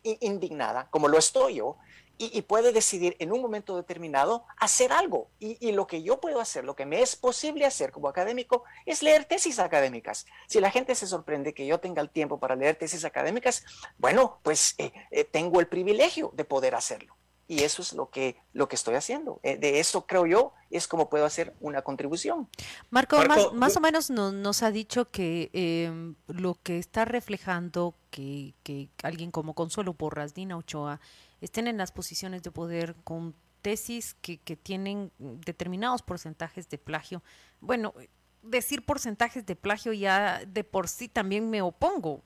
indignada 0.04 0.88
como 0.90 1.08
lo 1.08 1.18
estoy 1.18 1.56
yo 1.56 1.78
y, 2.18 2.42
puede 2.42 2.72
decidir 2.72 3.16
en 3.20 3.32
un 3.32 3.40
momento 3.40 3.76
determinado 3.76 4.44
hacer 4.58 4.92
algo. 4.92 5.30
Y, 5.38 5.72
lo 5.72 5.86
que 5.86 6.02
yo 6.02 6.20
puedo 6.20 6.40
hacer, 6.40 6.64
lo 6.64 6.74
que 6.74 6.84
me 6.84 7.00
es 7.00 7.14
posible 7.14 7.64
hacer 7.64 7.92
como 7.92 8.08
académico, 8.08 8.64
es 8.86 9.02
leer 9.02 9.24
tesis 9.24 9.58
académicas. 9.60 10.26
Si 10.48 10.60
la 10.60 10.70
gente 10.70 10.94
se 10.94 11.06
sorprende 11.06 11.54
que 11.54 11.66
yo 11.66 11.78
tenga 11.78 12.02
el 12.02 12.10
tiempo 12.10 12.40
para 12.40 12.56
leer 12.56 12.76
tesis 12.76 13.04
académicas, 13.04 13.64
bueno, 13.98 14.40
pues 14.42 14.74
eh, 14.78 14.92
eh, 15.10 15.24
tengo 15.24 15.60
el 15.60 15.68
privilegio 15.68 16.32
de 16.34 16.44
poder 16.44 16.74
hacerlo. 16.74 17.16
Y 17.50 17.62
eso 17.62 17.80
es 17.80 17.94
lo 17.94 18.10
que, 18.10 18.36
lo 18.52 18.68
que 18.68 18.76
estoy 18.76 18.96
haciendo. 18.96 19.40
Eh, 19.42 19.56
de 19.56 19.80
eso 19.80 20.06
creo 20.06 20.26
yo 20.26 20.52
es 20.70 20.86
como 20.86 21.08
puedo 21.08 21.24
hacer 21.24 21.54
una 21.60 21.80
contribución. 21.80 22.46
Marco, 22.90 23.16
más, 23.54 23.76
o 23.76 23.80
menos 23.80 24.10
nos, 24.10 24.62
ha 24.62 24.70
dicho 24.70 25.10
que 25.10 25.50
em, 25.54 26.14
lo 26.26 26.58
que 26.62 26.78
está 26.78 27.06
reflejando 27.06 27.94
que, 28.10 28.54
que 28.64 28.90
alguien 29.02 29.30
como 29.30 29.54
Consuelo 29.54 29.94
Porras, 29.94 30.34
Dina 30.34 30.58
Ochoa, 30.58 31.00
estén 31.40 31.66
en 31.68 31.76
las 31.76 31.92
posiciones 31.92 32.42
de 32.42 32.50
poder 32.50 32.96
con 33.04 33.34
tesis 33.62 34.14
que, 34.14 34.38
que 34.38 34.56
tienen 34.56 35.12
determinados 35.18 36.02
porcentajes 36.02 36.68
de 36.68 36.78
plagio. 36.78 37.22
Bueno, 37.60 37.94
decir 38.42 38.84
porcentajes 38.84 39.44
de 39.46 39.56
plagio 39.56 39.92
ya 39.92 40.44
de 40.46 40.64
por 40.64 40.88
sí 40.88 41.08
también 41.08 41.50
me 41.50 41.62
opongo. 41.62 42.22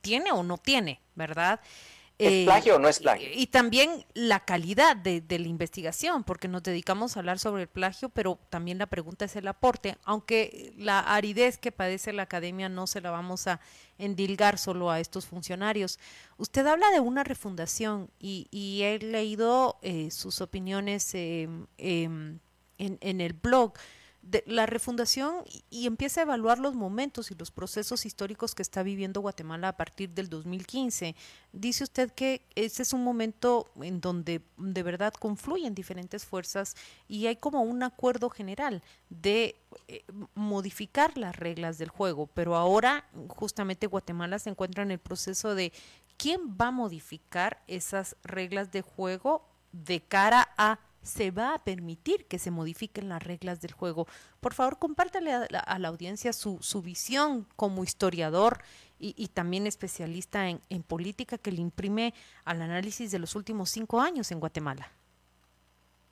¿Tiene 0.00 0.32
o 0.32 0.42
no 0.42 0.58
tiene, 0.58 1.00
verdad? 1.14 1.60
¿Es 2.18 2.32
eh, 2.32 2.44
plagio 2.44 2.76
o 2.76 2.78
no 2.78 2.88
es 2.88 3.00
plagio? 3.00 3.28
Y, 3.32 3.46
también 3.46 4.04
la 4.14 4.40
calidad 4.40 4.96
de, 4.96 5.22
la 5.28 5.48
investigación, 5.48 6.24
porque 6.24 6.48
nos 6.48 6.62
dedicamos 6.62 7.16
a 7.16 7.20
hablar 7.20 7.38
sobre 7.38 7.62
el 7.62 7.68
plagio, 7.68 8.08
pero 8.10 8.38
también 8.50 8.78
la 8.78 8.86
pregunta 8.86 9.24
es 9.24 9.36
el 9.36 9.48
aporte, 9.48 9.96
aunque 10.04 10.72
la 10.76 11.00
aridez 11.00 11.58
que 11.58 11.72
padece 11.72 12.12
la 12.12 12.22
academia 12.22 12.68
no 12.68 12.86
se 12.86 13.00
la 13.00 13.10
vamos 13.10 13.46
a 13.46 13.60
endilgar 13.98 14.58
solo 14.58 14.90
a 14.90 15.00
estos 15.00 15.26
funcionarios. 15.26 15.98
Usted 16.36 16.66
habla 16.66 16.90
de 16.90 17.00
una 17.00 17.24
refundación 17.24 18.10
y, 18.18 18.48
he 18.82 18.98
leído 18.98 19.78
eh, 19.82 20.10
sus 20.10 20.40
opiniones 20.40 21.14
em, 21.14 21.66
em, 21.78 22.38
en, 22.78 22.98
en 23.00 23.20
el 23.20 23.32
blog 23.32 23.74
de 24.22 24.44
la 24.46 24.66
refundación 24.66 25.44
y, 25.68 25.86
empieza 25.86 26.20
a 26.20 26.22
evaluar 26.22 26.58
los 26.58 26.74
momentos 26.74 27.30
y 27.30 27.34
los 27.34 27.50
procesos 27.50 28.06
históricos 28.06 28.54
que 28.54 28.62
está 28.62 28.82
viviendo 28.82 29.20
Guatemala 29.20 29.68
a 29.68 29.76
partir 29.76 30.10
del 30.10 30.28
2015. 30.28 31.16
Dice 31.52 31.84
usted 31.84 32.12
que 32.12 32.46
ese 32.54 32.82
es 32.82 32.92
un 32.92 33.02
momento 33.02 33.68
en 33.82 34.00
donde 34.00 34.40
de 34.56 34.82
verdad 34.82 35.12
confluyen 35.12 35.74
diferentes 35.74 36.24
fuerzas 36.24 36.76
y 37.08 37.26
hay 37.26 37.36
como 37.36 37.62
un 37.62 37.82
acuerdo 37.82 38.30
general 38.30 38.82
de 39.10 39.56
eh, 39.88 40.04
modificar 40.34 41.18
las 41.18 41.34
reglas 41.34 41.78
del 41.78 41.88
juego, 41.88 42.28
pero 42.28 42.54
ahora 42.54 43.04
justamente 43.28 43.88
Guatemala 43.88 44.38
se 44.38 44.50
encuentra 44.50 44.84
en 44.84 44.92
el 44.92 45.00
proceso 45.00 45.56
de 45.56 45.72
quién 46.16 46.56
va 46.60 46.68
a 46.68 46.70
modificar 46.70 47.62
esas 47.66 48.16
reglas 48.22 48.70
de 48.70 48.82
juego 48.82 49.48
de 49.72 50.00
cara 50.00 50.48
a 50.56 50.78
se 51.02 51.30
va 51.30 51.54
a 51.54 51.58
permitir 51.58 52.26
que 52.26 52.38
se 52.38 52.50
modifiquen 52.50 53.08
las 53.08 53.22
reglas 53.22 53.60
del 53.60 53.72
juego. 53.72 54.06
Por 54.40 54.54
favor, 54.54 54.78
compártale 54.78 55.32
a 55.32 55.78
la, 55.78 55.88
audiencia 55.88 56.32
su, 56.32 56.82
visión 56.82 57.46
como 57.56 57.84
historiador 57.84 58.62
y, 58.98 59.28
también 59.28 59.66
especialista 59.66 60.48
en, 60.48 60.82
política 60.82 61.38
que 61.38 61.52
le 61.52 61.60
imprime 61.60 62.14
al 62.44 62.62
análisis 62.62 63.10
de 63.10 63.18
los 63.18 63.34
últimos 63.34 63.70
cinco 63.70 64.00
años 64.00 64.30
en 64.30 64.40
Guatemala. 64.40 64.90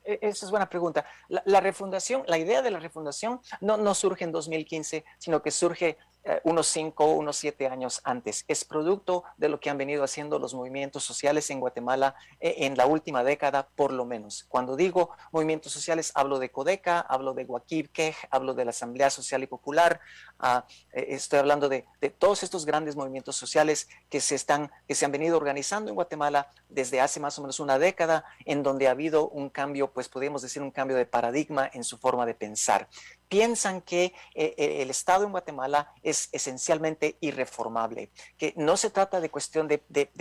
E, 0.03 0.19
esa 0.21 0.45
es 0.45 0.51
buena 0.51 0.67
pregunta. 0.67 1.05
La, 1.29 1.61
refundación, 1.61 2.23
la 2.27 2.37
idea 2.37 2.61
de 2.61 2.71
la 2.71 2.79
refundación 2.79 3.39
no, 3.61 3.77
no 3.77 3.93
surge 3.95 4.25
en 4.25 4.31
2015, 4.31 5.05
sino 5.17 5.41
que 5.41 5.51
surge 5.51 5.97
unos 6.43 6.67
cinco, 6.67 7.05
unos 7.13 7.37
siete 7.37 7.67
años 7.67 8.01
antes. 8.03 8.45
Es 8.47 8.63
producto 8.63 9.23
de 9.37 9.49
lo 9.49 9.59
que 9.59 9.69
han 9.69 9.77
venido 9.77 10.03
haciendo 10.03 10.39
los 10.39 10.53
movimientos 10.53 11.03
sociales 11.03 11.49
en 11.49 11.59
Guatemala 11.59 12.15
eh, 12.39 12.55
en 12.59 12.77
la 12.77 12.85
última 12.85 13.23
década, 13.23 13.67
por 13.75 13.91
lo 13.91 14.05
menos. 14.05 14.45
Cuando 14.47 14.75
digo 14.75 15.11
movimientos 15.31 15.71
sociales, 15.71 16.11
hablo 16.15 16.39
de 16.39 16.51
Codeca, 16.51 16.99
hablo 16.99 17.33
de 17.33 17.47
Quej, 17.91 18.15
hablo 18.29 18.53
de 18.53 18.65
la 18.65 18.71
Asamblea 18.71 19.09
Social 19.09 19.43
y 19.43 19.47
Popular, 19.47 19.99
ah, 20.39 20.65
eh, 20.93 21.07
estoy 21.09 21.39
hablando 21.39 21.69
de, 21.69 21.85
todos 22.17 22.43
estos 22.43 22.65
grandes 22.65 22.95
movimientos 22.95 23.35
sociales 23.35 23.89
que 24.09 24.21
se, 24.21 24.35
están, 24.35 24.71
que 24.87 24.95
se 24.95 25.05
han 25.05 25.11
venido 25.11 25.37
organizando 25.37 25.89
en 25.89 25.95
Guatemala 25.95 26.49
desde 26.69 27.01
hace 27.01 27.19
más 27.19 27.37
o 27.39 27.41
menos 27.41 27.59
una 27.59 27.79
década, 27.79 28.25
en 28.45 28.63
donde 28.63 28.87
ha 28.87 28.91
habido 28.91 29.29
un 29.29 29.49
cambio, 29.49 29.91
pues 29.91 30.09
podríamos 30.09 30.41
decir 30.41 30.61
un 30.61 30.71
cambio 30.71 30.97
de 30.97 31.05
paradigma 31.05 31.69
en 31.73 31.83
su 31.83 31.97
forma 31.97 32.25
de 32.25 32.33
pensar 32.33 32.87
piensan 33.31 33.79
que 33.79 34.13
eh, 34.35 34.55
eh, 34.57 34.81
el 34.81 34.89
Estado 34.89 35.23
en 35.23 35.31
Guatemala 35.31 35.93
es 36.03 36.27
esencialmente 36.33 37.15
irreformable, 37.21 38.11
que 38.37 38.53
no 38.57 38.75
se 38.75 38.89
trata 38.89 39.21
de 39.21 39.29
cuestión 39.29 39.69
de, 39.69 39.77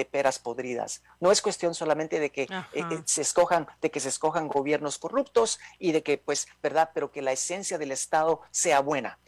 peras 0.09 0.39
podridas, 0.39 1.03
no 1.19 1.33
es 1.33 1.43
cuestión 1.43 1.75
solamente 1.75 2.21
de 2.21 2.31
que 2.31 2.43
eh, 2.43 2.85
se 3.07 3.23
escojan, 3.23 3.67
de 3.81 3.91
que 3.91 3.99
se 3.99 4.11
escojan 4.11 4.47
gobiernos 4.47 4.99
corruptos 4.99 5.59
y 5.81 5.91
de 5.91 6.05
que, 6.05 6.19
pues, 6.19 6.47
verdad, 6.63 6.93
pero 6.95 7.11
que 7.11 7.21
la 7.21 7.33
esencia 7.33 7.79
del 7.79 7.91
Estado 7.91 8.43
sea 8.53 8.79
buena, 8.79 9.19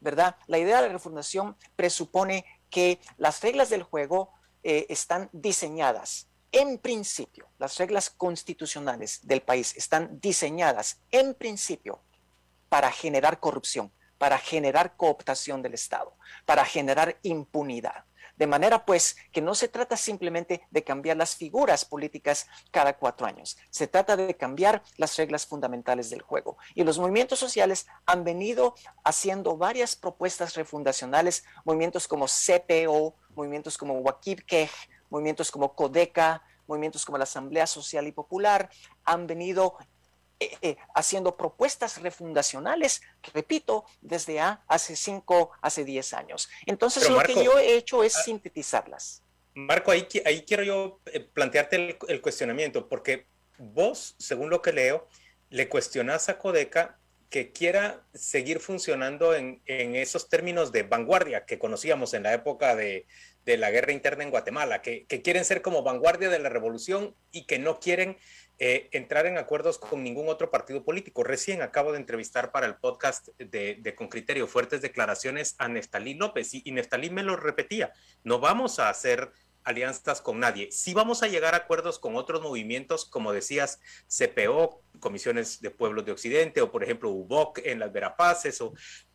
verdad. 0.00 0.36
La 0.46 0.58
idea 0.58 0.82
de 0.82 0.88
la 0.88 0.92
refundación 0.92 1.56
presupone 1.74 2.44
que 2.68 3.00
las 3.16 3.40
reglas 3.40 3.70
del 3.70 3.82
juego 3.82 4.30
están 4.62 5.30
diseñadas 5.32 6.28
en 6.52 6.78
principio, 6.78 7.48
las 7.58 7.78
reglas 7.78 8.10
constitucionales 8.10 9.20
del 9.26 9.42
país 9.42 9.76
están 9.76 10.20
diseñadas 10.20 11.00
en 11.10 11.34
principio 11.34 12.00
para 12.68 12.90
generar 12.90 13.40
corrupción, 13.40 13.92
para 14.18 14.38
generar 14.38 14.96
cooptación 14.96 15.62
del 15.62 15.74
Estado, 15.74 16.16
para 16.44 16.64
generar 16.64 17.18
impunidad. 17.22 18.04
De 18.36 18.46
manera 18.46 18.84
pues 18.84 19.16
que 19.32 19.40
no 19.40 19.54
se 19.54 19.68
trata 19.68 19.96
simplemente 19.96 20.66
de 20.70 20.84
cambiar 20.84 21.16
las 21.16 21.34
figuras 21.36 21.86
políticas 21.86 22.46
cada 22.70 22.98
cuatro 22.98 23.26
años, 23.26 23.56
se 23.70 23.86
trata 23.86 24.14
de 24.16 24.36
cambiar 24.36 24.82
las 24.98 25.16
reglas 25.16 25.46
fundamentales 25.46 26.10
del 26.10 26.20
juego. 26.20 26.58
Y 26.74 26.84
los 26.84 26.98
movimientos 26.98 27.38
sociales 27.38 27.86
han 28.04 28.24
venido 28.24 28.74
haciendo 29.04 29.56
varias 29.56 29.96
propuestas 29.96 30.54
refundacionales, 30.54 31.44
movimientos 31.64 32.06
como 32.06 32.26
CPO, 32.26 33.14
movimientos 33.34 33.78
como 33.78 33.94
Wakibkej, 34.00 34.70
movimientos 35.08 35.50
como 35.50 35.74
Codeca, 35.74 36.42
movimientos 36.66 37.06
como 37.06 37.16
la 37.16 37.24
Asamblea 37.24 37.66
Social 37.66 38.06
y 38.06 38.12
Popular, 38.12 38.68
han 39.04 39.26
venido 39.26 39.78
eh, 40.38 40.58
eh, 40.60 40.76
haciendo 40.94 41.36
propuestas 41.36 42.02
refundacionales, 42.02 43.00
repito, 43.32 43.86
desde 44.02 44.38
hace 44.40 44.94
cinco, 44.94 45.50
hace 45.62 45.82
diez 45.82 46.12
años. 46.12 46.50
Entonces, 46.66 47.08
lo 47.08 47.20
que 47.20 47.42
yo 47.42 47.58
he 47.58 47.76
hecho 47.76 48.02
es 48.04 48.16
ah, 48.16 48.22
sintetizarlas. 48.22 49.22
Marco, 49.54 49.90
ahí, 49.90 50.06
ahí 50.26 50.42
quiero 50.42 50.62
yo 50.62 51.00
eh, 51.06 51.20
plantearte 51.20 51.98
el, 52.08 52.20
cuestionamiento, 52.20 52.86
porque 52.86 53.26
vos, 53.56 54.14
según 54.18 54.50
lo 54.50 54.60
que 54.60 54.72
leo, 54.72 55.08
le 55.48 55.70
cuestionás 55.70 56.28
a 56.28 56.36
Codeca 56.36 56.98
que 57.30 57.52
quiera 57.52 58.04
seguir 58.14 58.60
funcionando 58.60 59.34
en, 59.34 59.60
esos 59.66 60.28
términos 60.28 60.72
de 60.72 60.82
vanguardia 60.84 61.44
que 61.44 61.58
conocíamos 61.58 62.14
en 62.14 62.22
la 62.22 62.32
época 62.32 62.76
de, 62.76 63.06
la 63.44 63.70
guerra 63.70 63.92
interna 63.92 64.24
en 64.24 64.30
Guatemala, 64.30 64.82
que, 64.82 65.06
que, 65.06 65.22
quieren 65.22 65.44
ser 65.44 65.62
como 65.62 65.84
vanguardia 65.84 66.28
de 66.28 66.40
la 66.40 66.48
revolución 66.48 67.14
y 67.30 67.46
que 67.46 67.60
no 67.60 67.78
quieren 67.78 68.16
eh, 68.58 68.88
entrar 68.92 69.26
en 69.26 69.36
acuerdos 69.36 69.78
con 69.78 70.02
ningún 70.02 70.30
otro 70.30 70.50
partido 70.50 70.82
político. 70.82 71.22
Recién 71.22 71.60
acabo 71.60 71.92
de 71.92 71.98
entrevistar 71.98 72.52
para 72.52 72.66
el 72.66 72.76
podcast 72.76 73.28
de, 73.38 73.94
Con 73.94 74.08
Criterio 74.08 74.46
Fuertes 74.46 74.80
Declaraciones 74.80 75.56
a 75.58 75.68
Neftalí 75.68 76.14
López 76.14 76.54
y, 76.54 76.62
y, 76.64 76.72
Neftalí 76.72 77.10
me 77.10 77.22
lo 77.22 77.36
repetía, 77.36 77.92
no 78.24 78.40
vamos 78.40 78.78
a 78.78 78.88
hacer 78.88 79.30
alianzas 79.66 80.22
con 80.22 80.40
nadie. 80.40 80.70
Sí 80.72 80.94
vamos 80.94 81.22
a 81.22 81.26
llegar 81.26 81.54
a 81.54 81.58
acuerdos 81.58 81.98
con 81.98 82.16
otros 82.16 82.40
movimientos, 82.40 83.04
como 83.04 83.32
decías, 83.32 83.80
CPO, 84.08 84.80
Comisiones 85.00 85.60
de 85.60 85.70
Pueblos 85.70 86.06
de 86.06 86.12
Occidente, 86.12 86.62
o 86.62 86.70
por 86.72 86.82
ejemplo 86.82 87.10
UBOC 87.10 87.58
en 87.64 87.80
las 87.80 87.92
Verapaces, 87.92 88.60
o, 88.60 88.72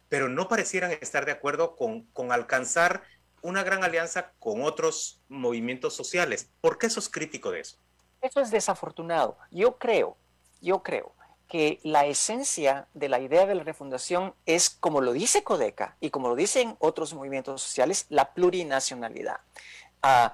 pero 0.10 0.30
no 0.30 0.48
parecieran 0.48 0.92
estar 0.92 1.26
de 1.26 1.32
acuerdo 1.32 1.76
con, 1.76 2.04
con 2.08 2.32
alcanzar 2.32 3.04
una 3.42 3.64
gran 3.64 3.84
alianza 3.84 4.34
con 4.40 4.62
otros 4.62 5.22
movimientos 5.30 5.96
sociales. 5.96 6.52
¿Por 6.62 6.78
qué 6.78 6.90
sos 6.90 7.10
crítico 7.10 7.50
de 7.50 7.62
eso? 7.62 7.78
Eso 8.22 8.42
es 8.42 8.52
desafortunado. 8.52 9.38
Yo 9.50 9.78
creo, 9.78 10.18
yo 10.62 10.84
creo 10.84 11.14
que 11.48 11.80
la 11.84 12.06
esencia 12.06 12.88
de 12.94 13.10
la 13.10 13.20
idea 13.20 13.46
de 13.46 13.56
la 13.56 13.64
refundación 13.64 14.34
es, 14.46 14.70
como 14.70 15.02
lo 15.02 15.12
dice 15.12 15.44
Codeca 15.44 15.98
y 16.00 16.10
como 16.10 16.30
lo 16.30 16.36
dicen 16.36 16.78
otros 16.80 17.14
movimientos 17.14 17.62
sociales, 17.62 18.06
la 18.10 18.34
plurinacionalidad. 18.34 19.42
Ah, 20.02 20.34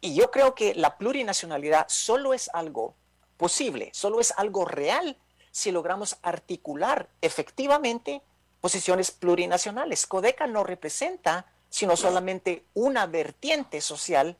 y 0.00 0.14
yo 0.14 0.30
creo 0.30 0.54
que 0.54 0.74
la 0.74 0.98
plurinacionalidad 0.98 1.86
solo 1.88 2.34
es 2.34 2.50
algo 2.52 2.94
posible, 3.36 3.90
solo 3.92 4.20
es 4.20 4.32
algo 4.36 4.64
real 4.64 5.16
si 5.50 5.70
logramos 5.70 6.16
articular 6.22 7.08
efectivamente 7.20 8.22
posiciones 8.60 9.10
plurinacionales. 9.10 10.06
Codeca 10.06 10.46
no 10.46 10.64
representa 10.64 11.46
sino 11.68 11.96
solamente 11.96 12.64
una 12.74 13.06
vertiente 13.06 13.80
social 13.80 14.36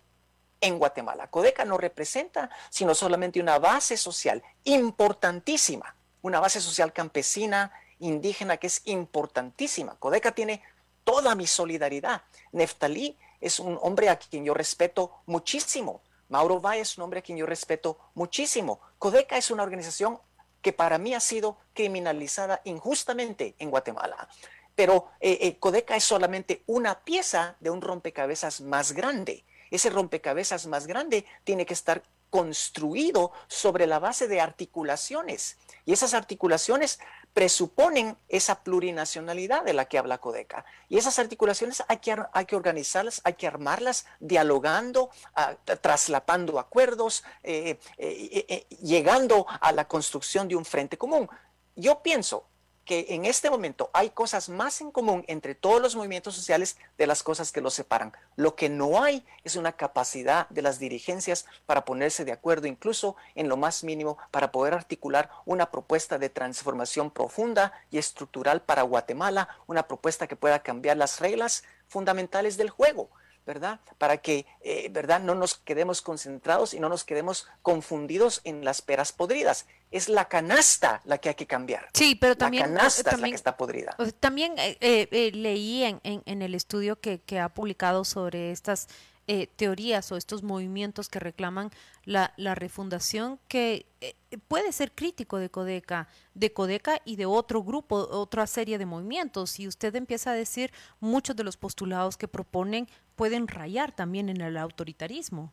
en 0.60 0.78
Guatemala. 0.78 1.28
Codeca 1.28 1.64
no 1.64 1.78
representa 1.78 2.50
sino 2.70 2.94
solamente 2.94 3.40
una 3.40 3.58
base 3.58 3.96
social 3.96 4.42
importantísima, 4.64 5.94
una 6.22 6.40
base 6.40 6.60
social 6.60 6.92
campesina, 6.92 7.72
indígena, 7.98 8.56
que 8.56 8.68
es 8.68 8.82
importantísima. 8.84 9.96
Codeca 9.96 10.32
tiene 10.32 10.62
toda 11.04 11.34
mi 11.34 11.46
solidaridad. 11.46 12.22
Neftalí 12.52 13.16
es 13.44 13.60
un 13.60 13.78
hombre 13.82 14.08
a 14.08 14.18
quien 14.18 14.44
yo 14.44 14.54
respeto 14.54 15.12
muchísimo. 15.26 16.00
Mauro 16.30 16.60
Valle 16.60 16.80
es 16.80 16.96
un 16.96 17.04
hombre 17.04 17.18
a 17.18 17.22
quien 17.22 17.36
yo 17.36 17.44
respeto 17.44 17.98
muchísimo. 18.14 18.80
Codeca 18.98 19.36
es 19.36 19.50
una 19.50 19.62
organización 19.62 20.18
que 20.62 20.72
para 20.72 20.96
mí 20.96 21.12
ha 21.12 21.20
sido 21.20 21.58
criminalizada 21.74 22.62
injustamente 22.64 23.54
en 23.58 23.70
Guatemala. 23.70 24.28
Pero 24.74 25.10
eh, 25.20 25.38
eh, 25.42 25.58
Codeca 25.58 25.94
es 25.94 26.04
solamente 26.04 26.62
una 26.66 27.00
pieza 27.00 27.56
de 27.60 27.68
un 27.68 27.82
rompecabezas 27.82 28.62
más 28.62 28.92
grande. 28.92 29.44
Ese 29.70 29.90
rompecabezas 29.90 30.66
más 30.66 30.86
grande 30.86 31.26
tiene 31.44 31.66
que 31.66 31.74
estar 31.74 32.02
construido 32.34 33.30
sobre 33.46 33.86
la 33.86 34.00
base 34.00 34.26
de 34.26 34.40
articulaciones. 34.40 35.56
Y 35.84 35.92
esas 35.92 36.14
articulaciones 36.14 36.98
presuponen 37.32 38.18
esa 38.28 38.64
plurinacionalidad 38.64 39.62
de 39.62 39.72
la 39.72 39.84
que 39.84 39.98
habla 39.98 40.18
Codeca. 40.18 40.64
Y 40.88 40.98
esas 40.98 41.20
articulaciones 41.20 41.84
hay 41.86 41.98
que, 41.98 42.16
hay 42.32 42.46
que 42.46 42.56
organizarlas, 42.56 43.20
hay 43.22 43.34
que 43.34 43.46
armarlas 43.46 44.06
dialogando, 44.18 45.10
ah, 45.36 45.54
traslapando 45.80 46.58
acuerdos, 46.58 47.22
eh, 47.44 47.78
eh, 47.98 48.46
eh, 48.48 48.66
llegando 48.82 49.46
a 49.48 49.70
la 49.70 49.86
construcción 49.86 50.48
de 50.48 50.56
un 50.56 50.64
frente 50.64 50.98
común. 50.98 51.28
Yo 51.76 52.02
pienso 52.02 52.48
que 52.84 53.06
en 53.10 53.24
este 53.24 53.50
momento 53.50 53.90
hay 53.92 54.10
cosas 54.10 54.48
más 54.48 54.80
en 54.80 54.90
común 54.90 55.24
entre 55.26 55.54
todos 55.54 55.80
los 55.80 55.96
movimientos 55.96 56.34
sociales 56.34 56.76
de 56.98 57.06
las 57.06 57.22
cosas 57.22 57.52
que 57.52 57.60
los 57.60 57.74
separan. 57.74 58.12
Lo 58.36 58.54
que 58.54 58.68
no 58.68 59.02
hay 59.02 59.24
es 59.42 59.56
una 59.56 59.72
capacidad 59.72 60.48
de 60.50 60.62
las 60.62 60.78
dirigencias 60.78 61.46
para 61.66 61.84
ponerse 61.84 62.24
de 62.24 62.32
acuerdo 62.32 62.66
incluso 62.66 63.16
en 63.34 63.48
lo 63.48 63.56
más 63.56 63.84
mínimo 63.84 64.18
para 64.30 64.52
poder 64.52 64.74
articular 64.74 65.30
una 65.46 65.70
propuesta 65.70 66.18
de 66.18 66.28
transformación 66.28 67.10
profunda 67.10 67.72
y 67.90 67.98
estructural 67.98 68.62
para 68.62 68.82
Guatemala, 68.82 69.48
una 69.66 69.86
propuesta 69.86 70.26
que 70.26 70.36
pueda 70.36 70.62
cambiar 70.62 70.96
las 70.96 71.20
reglas 71.20 71.64
fundamentales 71.88 72.56
del 72.56 72.70
juego. 72.70 73.10
¿Verdad? 73.46 73.80
Para 73.98 74.18
que, 74.18 74.46
eh, 74.62 74.88
¿verdad? 74.90 75.20
No 75.20 75.34
nos 75.34 75.56
quedemos 75.56 76.02
concentrados 76.02 76.74
y 76.74 76.80
no 76.80 76.88
nos 76.88 77.04
quedemos 77.04 77.46
confundidos 77.62 78.40
en 78.44 78.64
las 78.64 78.82
peras 78.82 79.12
podridas. 79.12 79.66
Es 79.90 80.08
la 80.08 80.28
canasta 80.28 81.00
la 81.04 81.18
que 81.18 81.30
hay 81.30 81.34
que 81.34 81.46
cambiar. 81.46 81.88
Sí, 81.92 82.14
pero 82.14 82.36
también... 82.36 82.62
La 82.62 82.68
canasta 82.68 83.10
es 83.10 83.20
la 83.20 83.28
que 83.28 83.34
está 83.34 83.56
podrida. 83.56 83.96
También 84.20 84.54
eh, 84.58 84.78
eh, 84.80 85.30
leí 85.32 85.84
en, 85.84 86.00
en, 86.02 86.42
el 86.42 86.54
estudio 86.54 87.00
que, 87.00 87.20
que 87.20 87.38
ha 87.38 87.48
publicado 87.48 88.04
sobre 88.04 88.50
estas 88.50 88.88
eh, 89.26 89.46
teorías 89.56 90.12
o 90.12 90.18
estos 90.18 90.42
movimientos 90.42 91.08
que 91.08 91.18
reclaman 91.18 91.70
la, 92.04 92.34
la 92.36 92.54
refundación 92.54 93.40
que 93.48 93.86
eh, 94.02 94.14
puede 94.48 94.70
ser 94.70 94.92
crítico 94.92 95.38
de 95.38 95.50
Codeca, 95.50 96.08
de 96.34 96.52
Codeca 96.52 97.00
y 97.06 97.16
de 97.16 97.24
otro 97.24 97.62
grupo, 97.62 97.96
otra 98.10 98.46
serie 98.46 98.76
de 98.76 98.84
movimientos. 98.84 99.58
Y 99.58 99.66
usted 99.66 99.94
empieza 99.96 100.32
a 100.32 100.34
decir 100.34 100.74
muchos 101.00 101.36
de 101.36 101.44
los 101.44 101.56
postulados 101.56 102.18
que 102.18 102.28
proponen 102.28 102.86
pueden 103.16 103.48
rayar 103.48 103.92
también 103.92 104.28
en 104.28 104.40
el 104.40 104.56
autoritarismo. 104.56 105.52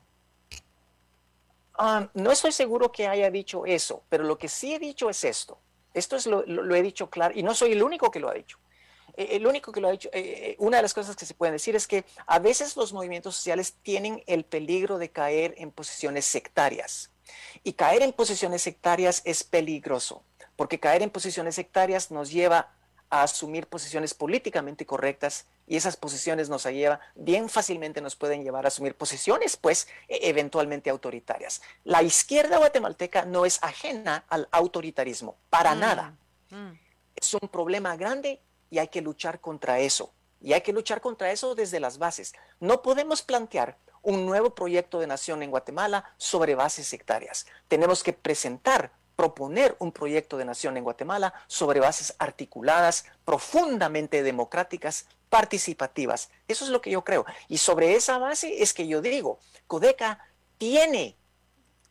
Ah, 1.76 2.10
no 2.14 2.32
estoy 2.32 2.52
seguro 2.52 2.92
que 2.92 3.08
haya 3.08 3.32
dicho 3.32 3.66
eso, 3.66 4.04
pero 4.10 4.24
lo 4.24 4.38
que 4.38 4.50
sí 4.50 4.74
he 4.74 4.80
dicho 4.80 5.10
es 5.10 5.24
esto. 5.24 5.58
Esto 5.94 6.16
es 6.16 6.26
lo, 6.26 6.76
he 6.76 6.82
dicho 6.82 7.10
claro 7.10 7.34
y 7.38 7.44
no 7.44 7.54
soy 7.54 7.74
el 7.74 7.84
único 7.84 8.12
que 8.12 8.20
lo 8.20 8.30
ha 8.30 8.34
dicho. 8.34 8.58
Eh, 9.18 9.30
el 9.32 9.46
único 9.46 9.72
que 9.72 9.82
lo 9.82 9.88
ha 9.88 9.92
dicho, 9.92 10.10
eh, 10.14 10.20
eh, 10.22 10.56
una 10.60 10.78
de 10.78 10.84
las 10.84 10.94
cosas 10.94 11.16
que 11.16 11.26
se 11.26 11.34
pueden 11.34 11.54
decir 11.54 11.76
es 11.76 11.88
que 11.88 12.06
a 12.28 12.40
veces 12.40 12.78
los 12.78 12.94
movimientos 12.94 13.36
sociales 13.36 13.76
tienen 13.84 14.24
el 14.28 14.46
peligro 14.46 14.98
de 14.98 15.10
caer 15.10 15.54
en 15.58 15.72
posiciones 15.72 16.26
sectarias. 16.26 17.12
Y 17.64 17.74
caer 17.74 18.02
en 18.02 18.14
posiciones 18.14 18.62
sectarias 18.62 19.22
es 19.26 19.44
peligroso, 19.44 20.24
porque 20.56 20.80
caer 20.80 21.02
en 21.02 21.10
posiciones 21.10 21.56
sectarias 21.56 22.12
nos 22.12 22.32
lleva 22.32 22.74
a 23.10 23.24
asumir 23.24 23.68
posiciones 23.68 24.14
políticamente 24.14 24.86
correctas 24.86 25.46
y 25.72 25.78
esas 25.78 25.96
posiciones 25.96 26.50
nos 26.50 26.66
lleva 26.66 27.00
bien 27.16 27.48
fácilmente 27.48 28.02
nos 28.02 28.18
pueden 28.18 28.44
llevar 28.44 28.66
a 28.66 28.68
asumir 28.68 28.94
posiciones 28.94 29.56
pues 29.56 29.88
e, 30.10 30.20
eventualmente 30.28 30.90
autoritarias. 30.90 31.62
La 31.86 32.04
izquierda 32.04 32.58
guatemalteca 32.58 33.24
no 33.24 33.46
es 33.46 33.58
ajena 33.64 34.26
al 34.28 34.50
autoritarismo, 34.52 35.38
para 35.50 35.74
mm, 35.74 35.80
nada. 35.80 36.14
Mm. 36.50 36.72
Es 37.16 37.34
un 37.36 37.48
problema 37.48 37.96
grande 37.96 38.42
y 38.70 38.80
hay 38.80 38.90
que 38.90 39.00
luchar 39.00 39.40
contra 39.40 39.80
eso. 39.80 40.12
Y 40.42 40.52
hay 40.52 40.60
que 40.60 40.74
luchar 40.74 41.00
contra 41.00 41.32
eso 41.32 41.56
desde 41.56 41.80
las 41.80 42.00
bases. 42.00 42.34
No 42.60 42.82
podemos 42.82 43.22
plantear 43.22 43.78
un 44.02 44.26
nuevo 44.26 44.54
proyecto 44.54 45.00
de 45.00 45.08
nación 45.08 45.42
en 45.42 45.52
Guatemala 45.52 46.04
sobre 46.18 46.54
bases 46.54 46.86
sectarias. 46.86 47.46
Tenemos 47.70 48.04
que 48.04 48.12
presentar, 48.12 48.92
proponer 49.16 49.78
un 49.80 49.94
proyecto 49.94 50.36
de 50.38 50.44
nación 50.44 50.76
en 50.76 50.84
Guatemala 50.84 51.34
sobre 51.48 51.80
bases 51.80 52.14
articuladas, 52.20 53.06
profundamente 53.24 54.22
democráticas, 54.22 55.06
participativas. 55.32 56.30
Eso 56.50 56.66
es 56.66 56.72
lo 56.72 56.82
que 56.82 56.92
yo 56.92 57.06
creo. 57.06 57.26
Y 57.48 57.58
sobre 57.58 57.96
esa 57.96 58.18
base 58.18 58.62
es 58.62 58.74
que 58.74 58.86
yo 58.86 59.02
digo, 59.02 59.40
Codeca 59.66 60.20
tiene 60.58 61.16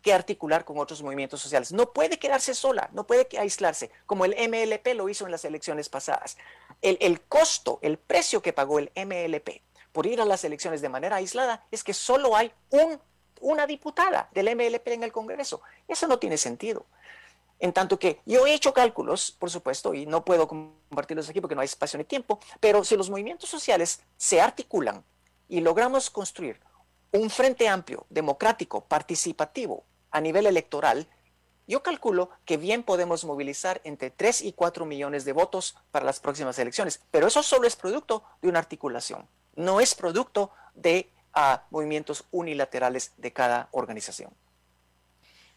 que 0.02 0.12
articular 0.12 0.66
con 0.66 0.78
otros 0.78 1.02
movimientos 1.02 1.40
sociales. 1.40 1.72
No 1.72 1.94
puede 1.94 2.18
quedarse 2.18 2.54
sola, 2.54 2.90
no 2.92 3.06
puede 3.06 3.26
aislarse, 3.38 3.90
como 4.04 4.26
el 4.26 4.32
MLP 4.32 4.94
lo 4.94 5.08
hizo 5.08 5.24
en 5.24 5.32
las 5.32 5.46
elecciones 5.46 5.88
pasadas. 5.88 6.36
El, 6.82 7.22
costo, 7.22 7.78
el 7.80 7.96
precio 7.96 8.42
que 8.42 8.52
pagó 8.52 8.78
el 8.78 8.92
MLP 8.94 9.62
por 9.92 10.06
ir 10.06 10.20
a 10.20 10.26
las 10.26 10.44
elecciones 10.44 10.82
de 10.82 10.90
manera 10.90 11.16
aislada 11.16 11.64
es 11.70 11.82
que 11.82 11.94
solo 11.94 12.36
hay 12.36 12.52
un, 12.68 13.00
una 13.40 13.66
diputada 13.66 14.28
del 14.32 14.54
MLP 14.54 14.88
en 14.88 15.02
el 15.02 15.12
Congreso. 15.12 15.62
Eso 15.88 16.06
no 16.06 16.18
tiene 16.18 16.36
sentido. 16.36 16.84
En 17.60 17.74
tanto 17.74 17.98
que 17.98 18.20
yo 18.24 18.46
he 18.46 18.54
hecho 18.54 18.72
cálculos, 18.72 19.30
por 19.30 19.50
supuesto, 19.50 19.92
y 19.92 20.06
no 20.06 20.24
puedo 20.24 20.48
compartirlos 20.48 21.28
aquí 21.28 21.40
porque 21.40 21.54
no 21.54 21.60
hay 21.60 21.66
espacio 21.66 21.98
ni 21.98 22.04
tiempo, 22.04 22.40
pero 22.58 22.82
si 22.84 22.96
los 22.96 23.10
movimientos 23.10 23.50
sociales 23.50 24.00
se 24.16 24.40
articulan 24.40 25.04
y 25.46 25.60
logramos 25.60 26.08
construir 26.08 26.58
un 27.12 27.28
frente 27.28 27.68
amplio, 27.68 28.06
democrático, 28.08 28.80
participativo, 28.82 29.84
a 30.10 30.20
nivel 30.20 30.46
electoral, 30.46 31.06
yo 31.66 31.82
calculo 31.82 32.30
que 32.44 32.56
bien 32.56 32.82
podemos 32.82 33.24
movilizar 33.24 33.80
entre 33.84 34.10
3 34.10 34.40
y 34.42 34.52
4 34.52 34.86
millones 34.86 35.24
de 35.24 35.32
votos 35.32 35.76
para 35.90 36.04
las 36.04 36.18
próximas 36.18 36.58
elecciones, 36.58 37.00
pero 37.10 37.28
eso 37.28 37.42
solo 37.42 37.66
es 37.66 37.76
producto 37.76 38.24
de 38.42 38.48
una 38.48 38.58
articulación, 38.58 39.28
no 39.54 39.80
es 39.80 39.94
producto 39.94 40.50
de 40.74 41.12
ah, 41.32 41.64
movimientos 41.70 42.24
unilaterales 42.32 43.12
de 43.18 43.32
cada 43.32 43.68
organización. 43.70 44.32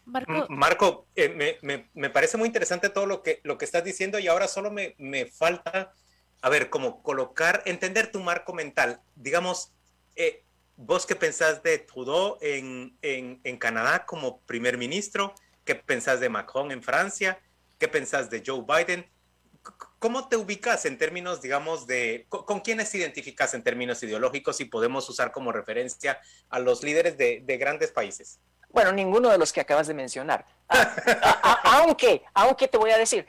Marco, 0.06 1.06
eh, 1.16 1.58
me, 1.62 2.10
parece 2.10 2.36
muy 2.36 2.46
interesante 2.46 2.90
todo 2.90 3.06
lo 3.06 3.22
que, 3.22 3.40
lo 3.42 3.58
que 3.58 3.64
estás 3.64 3.84
diciendo 3.84 4.18
y 4.18 4.28
ahora 4.28 4.48
solo 4.48 4.70
me, 4.70 4.94
me 4.98 5.26
falta, 5.26 5.92
a 6.42 6.48
ver, 6.48 6.70
como 6.70 7.02
colocar, 7.02 7.62
entender 7.64 8.10
tu 8.10 8.20
marco 8.20 8.52
mental. 8.52 9.00
Digamos, 9.16 9.72
eh, 10.16 10.44
¿Vos 10.76 11.06
qué 11.06 11.14
pensás 11.14 11.62
de 11.62 11.78
Trudeau 11.78 12.36
en, 12.40 12.98
en, 13.00 13.56
Canadá 13.58 14.04
como 14.06 14.40
primer 14.40 14.76
ministro? 14.76 15.32
¿Qué 15.64 15.76
pensás 15.76 16.18
de 16.18 16.28
Macron 16.28 16.72
en 16.72 16.82
Francia? 16.82 17.38
¿Qué 17.78 17.86
pensás 17.86 18.28
de 18.28 18.42
Joe 18.44 18.64
Biden? 18.66 19.08
¿Cómo 20.00 20.28
te 20.28 20.36
ubicas 20.36 20.84
en 20.84 20.98
términos, 20.98 21.40
digamos, 21.40 21.86
de 21.86 22.26
con, 22.28 22.60
quiénes 22.60 22.92
identificas 22.92 23.54
en 23.54 23.62
términos 23.62 24.02
ideológicos 24.02 24.60
y 24.60 24.64
podemos 24.64 25.08
usar 25.08 25.30
como 25.30 25.52
referencia 25.52 26.20
a 26.48 26.58
los 26.58 26.82
líderes 26.82 27.16
de, 27.16 27.56
grandes 27.56 27.92
países? 27.92 28.40
Bueno, 28.74 28.92
ninguno 28.92 29.30
de 29.30 29.38
los 29.38 29.52
que 29.52 29.62
acabas 29.62 29.86
de 29.86 29.94
mencionar. 29.94 30.44
Ah, 30.68 31.80
aunque, 31.80 32.22
aunque 32.34 32.68
te 32.68 32.76
voy 32.76 32.90
a 32.90 32.98
decir, 32.98 33.26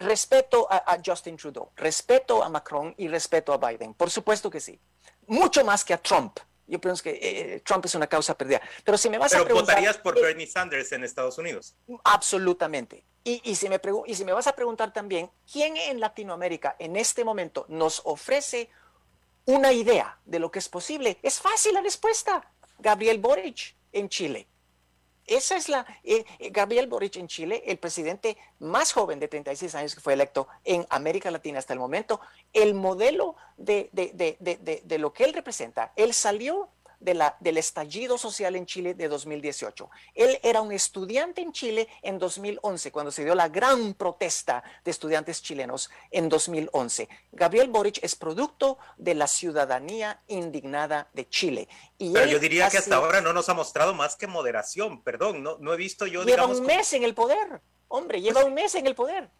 respeto 0.00 0.66
a, 0.70 0.94
a, 0.94 0.98
Justin 1.04 1.36
Trudeau, 1.36 1.70
respeto 1.76 2.42
a 2.42 2.48
Macron 2.48 2.94
y 2.96 3.06
respeto 3.06 3.52
a 3.52 3.58
Biden. 3.58 3.94
Por 3.94 4.10
supuesto 4.10 4.50
que 4.50 4.60
sí. 4.60 4.80
Mucho 5.26 5.64
más 5.64 5.84
que 5.84 5.94
a 5.94 5.98
Trump 5.98 6.38
yo 6.68 6.80
pienso 6.80 7.02
que 7.02 7.18
eh, 7.22 7.60
Trump 7.60 7.84
es 7.84 7.94
una 7.94 8.06
causa 8.08 8.36
perdida. 8.36 8.60
Pero 8.84 8.98
si 8.98 9.08
me 9.08 9.18
vas 9.18 9.32
a 9.34 9.44
preguntar... 9.44 9.76
votarías 9.76 9.98
por 9.98 10.20
Bernie 10.20 10.46
Sanders 10.46 10.90
en 10.92 11.04
Estados 11.04 11.38
Unidos? 11.38 11.76
Absolutamente. 12.02 13.04
Y, 13.22 13.40
y, 13.44 13.54
si 13.54 13.68
me 13.68 13.80
y 14.06 14.14
si 14.14 14.24
me 14.24 14.32
vas 14.32 14.46
a 14.48 14.54
preguntar 14.54 14.92
también, 14.92 15.30
¿quién 15.50 15.76
en 15.76 16.00
Latinoamérica 16.00 16.74
en 16.78 16.96
este 16.96 17.24
momento 17.24 17.66
nos 17.68 18.02
ofrece 18.04 18.68
una 19.44 19.72
idea 19.72 20.18
de 20.24 20.40
lo 20.40 20.50
que 20.50 20.58
es 20.58 20.68
posible, 20.68 21.18
es 21.22 21.40
fácil 21.40 21.74
la 21.74 21.80
respuesta. 21.80 22.52
Gabriel 22.78 23.18
Boric 23.18 23.76
en 23.92 24.08
Chile. 24.08 24.48
Esa 25.26 25.56
es 25.56 25.68
la, 25.68 25.86
eh, 26.04 26.24
eh, 26.38 26.50
Gabriel 26.50 26.86
Boric 26.86 27.16
en 27.16 27.26
Chile, 27.26 27.62
el 27.66 27.78
presidente 27.78 28.36
más 28.58 28.92
joven 28.92 29.18
de 29.18 29.28
36 29.28 29.74
años 29.74 29.94
que 29.94 30.00
fue 30.00 30.12
electo 30.12 30.46
en 30.64 30.86
América 30.88 31.30
Latina 31.30 31.58
hasta 31.58 31.72
el 31.72 31.78
momento, 31.78 32.20
el 32.52 32.74
modelo 32.74 33.36
de, 33.56 33.90
de 33.92 34.98
lo 34.98 35.12
que 35.12 35.24
él 35.24 35.32
representa, 35.32 35.92
él 35.96 36.14
salió 36.14 36.68
de 37.00 37.14
la, 37.14 37.36
del 37.40 37.58
estallido 37.58 38.18
social 38.18 38.56
en 38.56 38.66
Chile 38.66 38.94
de 38.94 39.08
2018. 39.08 39.90
Él 40.14 40.38
era 40.42 40.60
un 40.60 40.72
estudiante 40.72 41.40
en 41.40 41.52
Chile 41.52 41.88
en 42.02 42.18
2011, 42.18 42.92
cuando 42.92 43.10
se 43.10 43.24
dio 43.24 43.34
la 43.34 43.48
gran 43.48 43.94
protesta 43.94 44.62
de 44.84 44.90
estudiantes 44.90 45.42
chilenos 45.42 45.90
en 46.10 46.28
2011. 46.28 47.08
Gabriel 47.32 47.68
Boric 47.68 47.98
es 48.02 48.16
producto 48.16 48.78
de 48.96 49.14
la 49.14 49.26
ciudadanía 49.26 50.22
indignada 50.26 51.08
de 51.12 51.28
Chile. 51.28 51.68
Y 51.98 52.12
Pero 52.12 52.26
yo 52.26 52.38
diría 52.38 52.68
que 52.68 52.78
hasta 52.78 52.96
ahora 52.96 53.20
no 53.20 53.32
nos 53.32 53.48
ha 53.48 53.54
mostrado 53.54 53.94
más 53.94 54.16
que 54.16 54.26
moderación, 54.26 55.02
perdón, 55.02 55.42
no, 55.42 55.58
no 55.58 55.72
he 55.72 55.76
visto 55.76 56.06
yo... 56.06 56.24
Lleva 56.24 56.46
un 56.46 56.64
mes 56.64 56.92
en 56.92 57.02
el 57.02 57.14
poder, 57.14 57.60
hombre, 57.88 58.20
lleva 58.20 58.44
un 58.44 58.54
mes 58.54 58.74
en 58.74 58.86
el 58.86 58.94
poder 58.94 59.30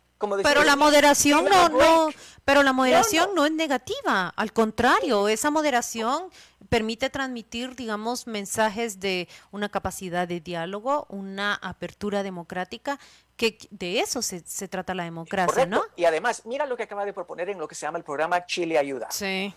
pero 0.42 0.64
la 0.64 0.76
moderación 0.76 1.44
no, 1.44 1.68
no, 1.68 2.08
pero 2.44 2.62
la 2.62 2.72
moderación 2.72 3.30
no. 3.34 3.44
es 3.44 3.52
negativa, 3.52 4.32
al 4.36 4.52
contrario, 4.52 5.28
esa 5.28 5.50
moderación 5.50 6.30
permite 6.68 7.10
transmitir, 7.10 7.76
digamos, 7.76 8.26
mensajes 8.26 8.98
de 8.98 9.28
una 9.50 9.68
capacidad 9.68 10.26
de 10.26 10.40
diálogo, 10.40 11.06
una 11.08 11.54
apertura 11.54 12.22
democrática, 12.22 12.98
que 13.36 13.58
de 13.70 14.00
eso 14.00 14.22
se, 14.22 14.40
se 14.40 14.66
trata 14.66 14.94
la 14.94 15.04
democracia, 15.04 15.66
¿no? 15.66 15.82
Y 15.96 16.04
además, 16.04 16.42
mira 16.46 16.66
lo 16.66 16.76
que 16.76 16.84
acaba 16.84 17.04
de 17.04 17.12
proponer 17.12 17.50
en 17.50 17.58
lo 17.58 17.68
que 17.68 17.74
se 17.74 17.86
llama 17.86 17.98
el 17.98 18.04
programa 18.04 18.46
Chile 18.46 18.78
Ayuda. 18.78 19.08
Sí 19.10 19.54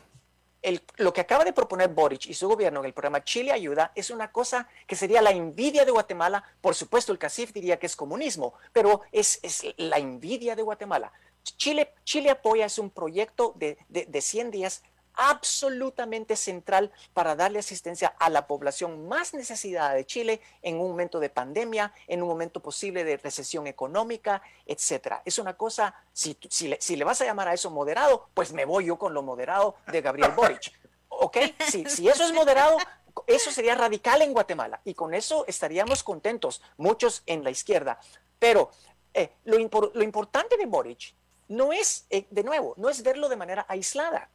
lo 0.97 1.13
que 1.13 1.21
acaba 1.21 1.45
de 1.45 1.53
proponer 1.53 1.89
Boric 1.89 2.27
y 2.27 2.33
su 2.33 2.47
gobierno 2.47 2.81
en 2.81 2.87
el 2.87 2.93
programa 2.93 3.23
Chile 3.23 3.51
Ayuda 3.51 3.91
es 3.95 4.09
una 4.09 4.31
cosa 4.31 4.67
que 4.87 4.95
sería 4.95 5.21
la 5.21 5.31
envidia 5.31 5.85
de 5.85 5.91
Guatemala. 5.91 6.43
Por 6.61 6.75
supuesto, 6.75 7.11
el 7.11 7.17
CACIF 7.17 7.53
diría 7.53 7.79
que 7.79 7.85
es 7.85 7.95
comunismo, 7.95 8.53
pero 8.73 9.01
es, 9.11 9.39
la 9.77 9.97
envidia 9.97 10.55
de 10.55 10.61
Guatemala. 10.61 11.11
Chile, 11.43 11.93
Chile 12.03 12.29
apoya, 12.29 12.65
es 12.65 12.77
un 12.77 12.89
proyecto 12.89 13.53
de, 13.55 13.77
de, 13.87 14.05
de 14.05 14.21
100 14.21 14.51
días 14.51 14.83
absolutamente 15.19 16.37
central 16.37 16.91
para 17.13 17.35
darle 17.35 17.59
asistencia 17.59 18.15
a 18.19 18.29
la 18.29 18.47
población 18.47 19.07
más 19.09 19.33
necesitada 19.33 19.93
de 19.93 20.05
Chile 20.05 20.41
en 20.61 20.79
un 20.79 20.89
momento 20.89 21.19
de 21.19 21.29
pandemia, 21.29 21.93
en 22.07 22.21
un 22.21 22.29
momento 22.29 22.61
posible 22.61 23.03
de 23.03 23.17
recesión 23.17 23.67
económica, 23.67 24.41
etcétera. 24.65 25.21
Es 25.25 25.37
una 25.37 25.57
cosa, 25.57 25.93
si, 26.13 26.37
si, 26.49 26.95
le, 26.95 27.03
vas 27.03 27.19
a 27.19 27.25
llamar 27.25 27.49
a 27.49 27.53
eso 27.53 27.69
moderado, 27.69 28.29
pues 28.33 28.53
me 28.53 28.63
voy 28.63 28.85
yo 28.85 28.97
con 28.97 29.13
lo 29.13 29.21
moderado 29.21 29.75
de 29.91 30.01
Gabriel 30.01 30.31
Boric. 30.31 30.71
¿Ok? 31.09 31.37
Si, 31.67 31.83
si 31.89 32.07
eso 32.07 32.23
es 32.23 32.31
moderado, 32.31 32.77
eso 33.27 33.51
sería 33.51 33.75
radical 33.75 34.21
en 34.21 34.31
Guatemala 34.31 34.79
y 34.85 34.93
con 34.93 35.13
eso 35.13 35.43
estaríamos 35.47 36.01
contentos, 36.01 36.61
muchos 36.77 37.23
en 37.25 37.43
la 37.43 37.49
izquierda. 37.49 37.99
Pero 38.39 38.71
eh, 39.13 39.33
lo, 39.43 39.57
lo, 39.93 40.03
importante 40.03 40.55
de 40.55 40.65
Boric 40.65 41.13
no 41.49 41.73
es, 41.73 42.05
eh, 42.09 42.25
de 42.29 42.43
nuevo, 42.43 42.73
no 42.77 42.89
es 42.89 43.03
verlo 43.03 43.27
de 43.27 43.35
manera 43.35 43.65
aislada 43.67 44.29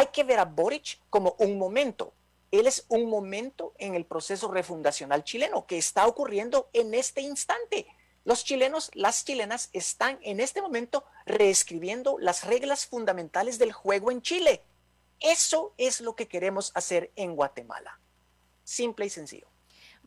hay 0.00 0.06
que 0.06 0.24
ver 0.24 0.38
a 0.38 0.46
Boric 0.46 0.98
como 1.10 1.36
un 1.38 1.58
momento. 1.58 2.14
Él 2.50 2.66
es 2.66 2.86
un 2.88 3.10
momento 3.10 3.74
en 3.76 3.94
el 3.94 4.06
proceso 4.06 4.50
refundacional 4.50 5.24
chileno 5.24 5.66
que 5.66 5.76
está 5.76 6.06
ocurriendo 6.06 6.70
en 6.72 6.94
este 6.94 7.20
instante. 7.20 7.86
Los 8.24 8.42
chilenos, 8.42 8.90
las 8.94 9.26
chilenas 9.26 9.68
están 9.74 10.18
en 10.22 10.40
este 10.40 10.62
momento 10.62 11.04
reescribiendo 11.26 12.16
las 12.18 12.44
reglas 12.44 12.86
fundamentales 12.86 13.58
del 13.58 13.72
juego 13.72 14.10
en 14.10 14.22
Chile. 14.22 14.62
Eso 15.20 15.74
es 15.76 16.00
lo 16.00 16.16
que 16.16 16.28
queremos 16.28 16.72
hacer 16.74 17.10
en 17.14 17.36
Guatemala. 17.36 18.00
Simple 18.64 19.04
y 19.04 19.10
sencillo. 19.10 19.49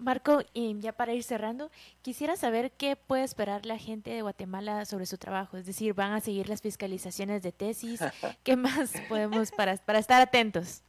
Marco, 0.04 0.42
y 0.54 0.80
ya 0.80 0.92
para 0.92 1.14
ir 1.14 1.24
cerrando, 1.24 1.72
quisiera 2.02 2.36
saber 2.36 2.72
qué 2.72 2.96
puede 2.96 3.24
esperar 3.24 3.66
la 3.66 3.78
gente 3.78 4.12
de 4.12 4.22
Guatemala 4.22 4.86
sobre 4.86 5.06
su 5.06 5.18
trabajo. 5.18 5.58
Es 5.58 5.66
decir, 5.66 5.94
¿van 5.94 6.12
a 6.12 6.22
seguir 6.22 6.50
las 6.50 6.62
fiscalizaciones 6.62 7.42
de 7.42 7.52
tesis? 7.52 8.00
¿Qué 8.44 8.56
más 8.56 8.92
podemos 9.10 9.52
para, 9.52 9.78
para 9.78 10.00
estar 10.00 10.22
atentos? 10.22 10.82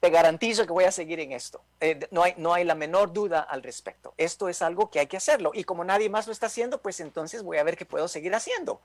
Te 0.00 0.10
garantizo 0.10 0.66
que 0.66 0.72
voy 0.72 0.84
a 0.84 0.90
seguir 0.90 1.20
en 1.20 1.30
esto. 1.30 1.62
Eh, 1.78 2.08
no, 2.10 2.24
hay, 2.24 2.34
no 2.36 2.52
hay 2.52 2.64
la 2.64 2.74
menor 2.74 3.12
duda 3.12 3.40
al 3.40 3.62
respecto. 3.62 4.12
Esto 4.16 4.48
es 4.48 4.60
algo 4.60 4.90
que 4.90 4.98
hay 4.98 5.06
que 5.06 5.16
hacerlo. 5.16 5.52
Y 5.54 5.62
como 5.62 5.84
nadie 5.84 6.10
más 6.10 6.26
lo 6.26 6.32
está 6.32 6.46
haciendo, 6.46 6.82
pues 6.82 6.98
entonces 6.98 7.44
voy 7.44 7.58
a 7.58 7.62
ver 7.62 7.76
qué 7.76 7.86
puedo 7.86 8.08
seguir 8.08 8.34
haciendo. 8.34 8.80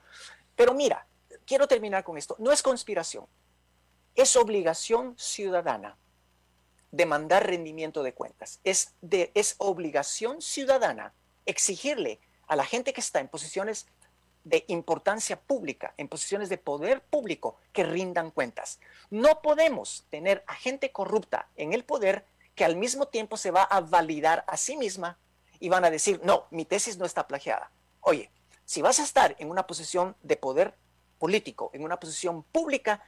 Pero 0.54 0.74
mira, 0.74 1.04
quiero 1.44 1.66
terminar 1.66 2.04
con 2.04 2.16
esto. 2.16 2.36
No 2.38 2.52
es 2.52 2.62
conspiración, 2.62 3.26
es 4.14 4.36
obligación 4.36 5.14
ciudadana 5.18 5.96
demandar 6.90 7.46
rendimiento 7.46 8.02
de 8.02 8.14
cuentas. 8.14 8.60
Es, 8.64 8.94
de, 9.00 9.30
es 9.34 9.54
obligación 9.58 10.40
ciudadana 10.40 11.12
exigirle 11.46 12.20
a 12.46 12.56
la 12.56 12.64
gente 12.64 12.92
que 12.92 13.00
está 13.00 13.20
en 13.20 13.28
posiciones 13.28 13.86
de 14.44 14.64
importancia 14.68 15.38
pública, 15.38 15.92
en 15.98 16.08
posiciones 16.08 16.48
de 16.48 16.58
poder 16.58 17.02
público, 17.02 17.56
que 17.72 17.84
rindan 17.84 18.30
cuentas. 18.30 18.80
No 19.10 19.42
podemos 19.42 20.06
tener 20.10 20.42
a 20.46 20.54
gente 20.54 20.90
corrupta 20.90 21.48
en 21.56 21.72
el 21.72 21.84
poder 21.84 22.24
que 22.54 22.64
al 22.64 22.76
mismo 22.76 23.08
tiempo 23.08 23.36
se 23.36 23.50
va 23.50 23.62
a 23.62 23.80
validar 23.80 24.44
a 24.46 24.56
sí 24.56 24.76
misma 24.76 25.18
y 25.60 25.68
van 25.68 25.84
a 25.84 25.90
decir, 25.90 26.20
no, 26.24 26.46
mi 26.50 26.64
tesis 26.64 26.96
no 26.96 27.04
está 27.04 27.26
plagiada. 27.26 27.70
Oye, 28.00 28.30
si 28.64 28.80
vas 28.80 29.00
a 29.00 29.04
estar 29.04 29.36
en 29.38 29.50
una 29.50 29.66
posición 29.66 30.16
de 30.22 30.36
poder 30.36 30.74
político, 31.18 31.70
en 31.74 31.84
una 31.84 32.00
posición 32.00 32.42
pública, 32.44 33.04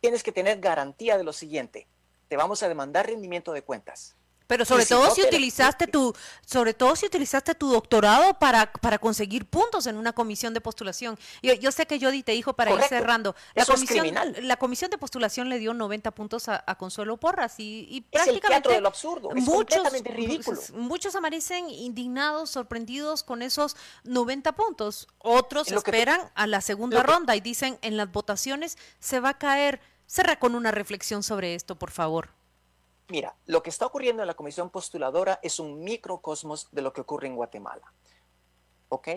tienes 0.00 0.22
que 0.22 0.32
tener 0.32 0.60
garantía 0.60 1.16
de 1.16 1.24
lo 1.24 1.32
siguiente 1.32 1.86
te 2.34 2.36
vamos 2.36 2.64
a 2.64 2.68
demandar 2.68 3.06
rendimiento 3.06 3.52
de 3.52 3.62
cuentas. 3.62 4.16
Pero 4.48 4.64
sobre 4.64 4.84
todo 4.84 5.08
si, 5.14 5.22
utilizaste 5.22 5.86
tu, 5.86 6.12
sobre 6.44 6.74
todo 6.74 6.96
si 6.96 7.06
utilizaste 7.06 7.54
tu 7.54 7.70
doctorado 7.70 8.34
para, 8.40 8.72
para 8.72 8.98
conseguir 8.98 9.46
puntos 9.46 9.86
en 9.86 9.96
una 9.96 10.12
comisión 10.12 10.52
de 10.52 10.60
postulación. 10.60 11.16
Yo, 11.42 11.54
yo 11.54 11.70
sé 11.70 11.86
que 11.86 11.98
Jody 12.00 12.24
te 12.24 12.32
dijo 12.32 12.52
para 12.52 12.72
ir 12.72 12.82
cerrando. 12.82 13.36
La 13.54 13.64
comisión, 13.64 14.12
la 14.42 14.56
comisión 14.56 14.90
de 14.90 14.98
postulación 14.98 15.48
le 15.48 15.60
dio 15.60 15.74
90 15.74 16.10
puntos 16.10 16.48
a, 16.48 16.74
Consuelo 16.74 17.18
Porras 17.18 17.54
y, 17.58 17.86
y 17.88 18.00
prácticamente 18.00 18.68
de 18.68 18.80
lo 18.80 18.88
absurdo. 18.88 19.30
Es 19.32 19.44
muchos, 19.44 19.92
ridículo. 20.02 20.60
Muchos 20.74 21.14
aparecen 21.14 21.70
indignados, 21.70 22.50
sorprendidos 22.50 23.22
con 23.22 23.42
esos 23.42 23.76
90 24.02 24.56
puntos. 24.56 25.06
Otros 25.18 25.70
esperan 25.70 26.20
a 26.34 26.48
la 26.48 26.60
segunda 26.60 27.04
ronda 27.04 27.36
y 27.36 27.40
dicen 27.40 27.78
en 27.80 27.96
las 27.96 28.10
votaciones 28.10 28.76
se 28.98 29.20
va 29.20 29.30
a 29.30 29.38
caer 29.38 29.80
Cerra 30.06 30.38
con 30.38 30.54
una 30.54 30.70
reflexión 30.70 31.22
sobre 31.22 31.54
esto, 31.54 31.76
por 31.76 31.90
favor. 31.90 32.30
Mira, 33.08 33.34
lo 33.46 33.62
que 33.62 33.70
está 33.70 33.86
ocurriendo 33.86 34.22
en 34.22 34.26
la 34.26 34.34
comisión 34.34 34.70
postuladora 34.70 35.38
es 35.42 35.58
un 35.58 35.84
microcosmos 35.84 36.68
de 36.72 36.82
lo 36.82 36.92
que 36.92 37.02
ocurre 37.02 37.26
en 37.26 37.36
Guatemala. 37.36 37.92
¿Ok? 38.88 39.08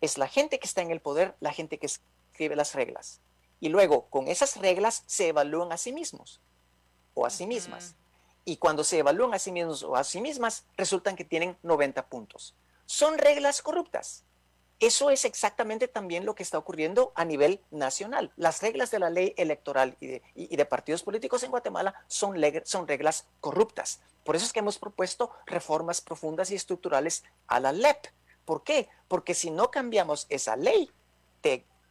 Es 0.00 0.18
la 0.18 0.28
gente 0.28 0.58
que 0.58 0.66
está 0.66 0.82
en 0.82 0.90
el 0.90 1.00
poder, 1.00 1.34
la 1.40 1.52
gente 1.52 1.78
que 1.78 1.86
escribe 1.86 2.56
las 2.56 2.74
reglas. 2.74 3.20
Y 3.60 3.68
luego, 3.68 4.06
con 4.06 4.28
esas 4.28 4.56
reglas, 4.56 5.04
se 5.06 5.28
evalúan 5.28 5.72
a 5.72 5.76
sí 5.76 5.92
mismos 5.92 6.40
o 7.14 7.24
a 7.24 7.30
sí 7.30 7.46
mismas. 7.46 7.94
Y 8.44 8.58
cuando 8.58 8.84
se 8.84 8.98
evalúan 8.98 9.34
a 9.34 9.38
sí 9.38 9.50
mismos 9.50 9.82
o 9.82 9.96
a 9.96 10.04
sí 10.04 10.20
mismas, 10.20 10.64
resultan 10.76 11.16
que 11.16 11.24
tienen 11.24 11.56
90 11.62 12.06
puntos. 12.06 12.54
Son 12.84 13.18
reglas 13.18 13.62
corruptas. 13.62 14.24
Eso 14.78 15.10
es 15.10 15.24
exactamente 15.24 15.88
también 15.88 16.26
lo 16.26 16.34
que 16.34 16.42
está 16.42 16.58
ocurriendo 16.58 17.12
a 17.14 17.24
nivel 17.24 17.60
nacional. 17.70 18.30
Las 18.36 18.60
reglas 18.60 18.90
de 18.90 18.98
la 18.98 19.08
ley 19.08 19.32
electoral 19.38 19.96
y 20.00 20.56
de, 20.56 20.64
partidos 20.66 21.02
políticos 21.02 21.42
en 21.42 21.50
Guatemala 21.50 21.94
son, 22.08 22.36
son, 22.64 22.86
reglas 22.86 23.26
corruptas. 23.40 24.00
Por 24.22 24.36
eso 24.36 24.44
es 24.44 24.52
que 24.52 24.58
hemos 24.58 24.78
propuesto 24.78 25.30
reformas 25.46 26.00
profundas 26.02 26.50
y 26.50 26.56
estructurales 26.56 27.24
a 27.46 27.58
la 27.58 27.72
LEP. 27.72 28.06
¿Por 28.44 28.64
qué? 28.64 28.88
Porque 29.08 29.34
si 29.34 29.50
no 29.50 29.70
cambiamos 29.70 30.26
esa 30.28 30.56
ley, 30.56 30.90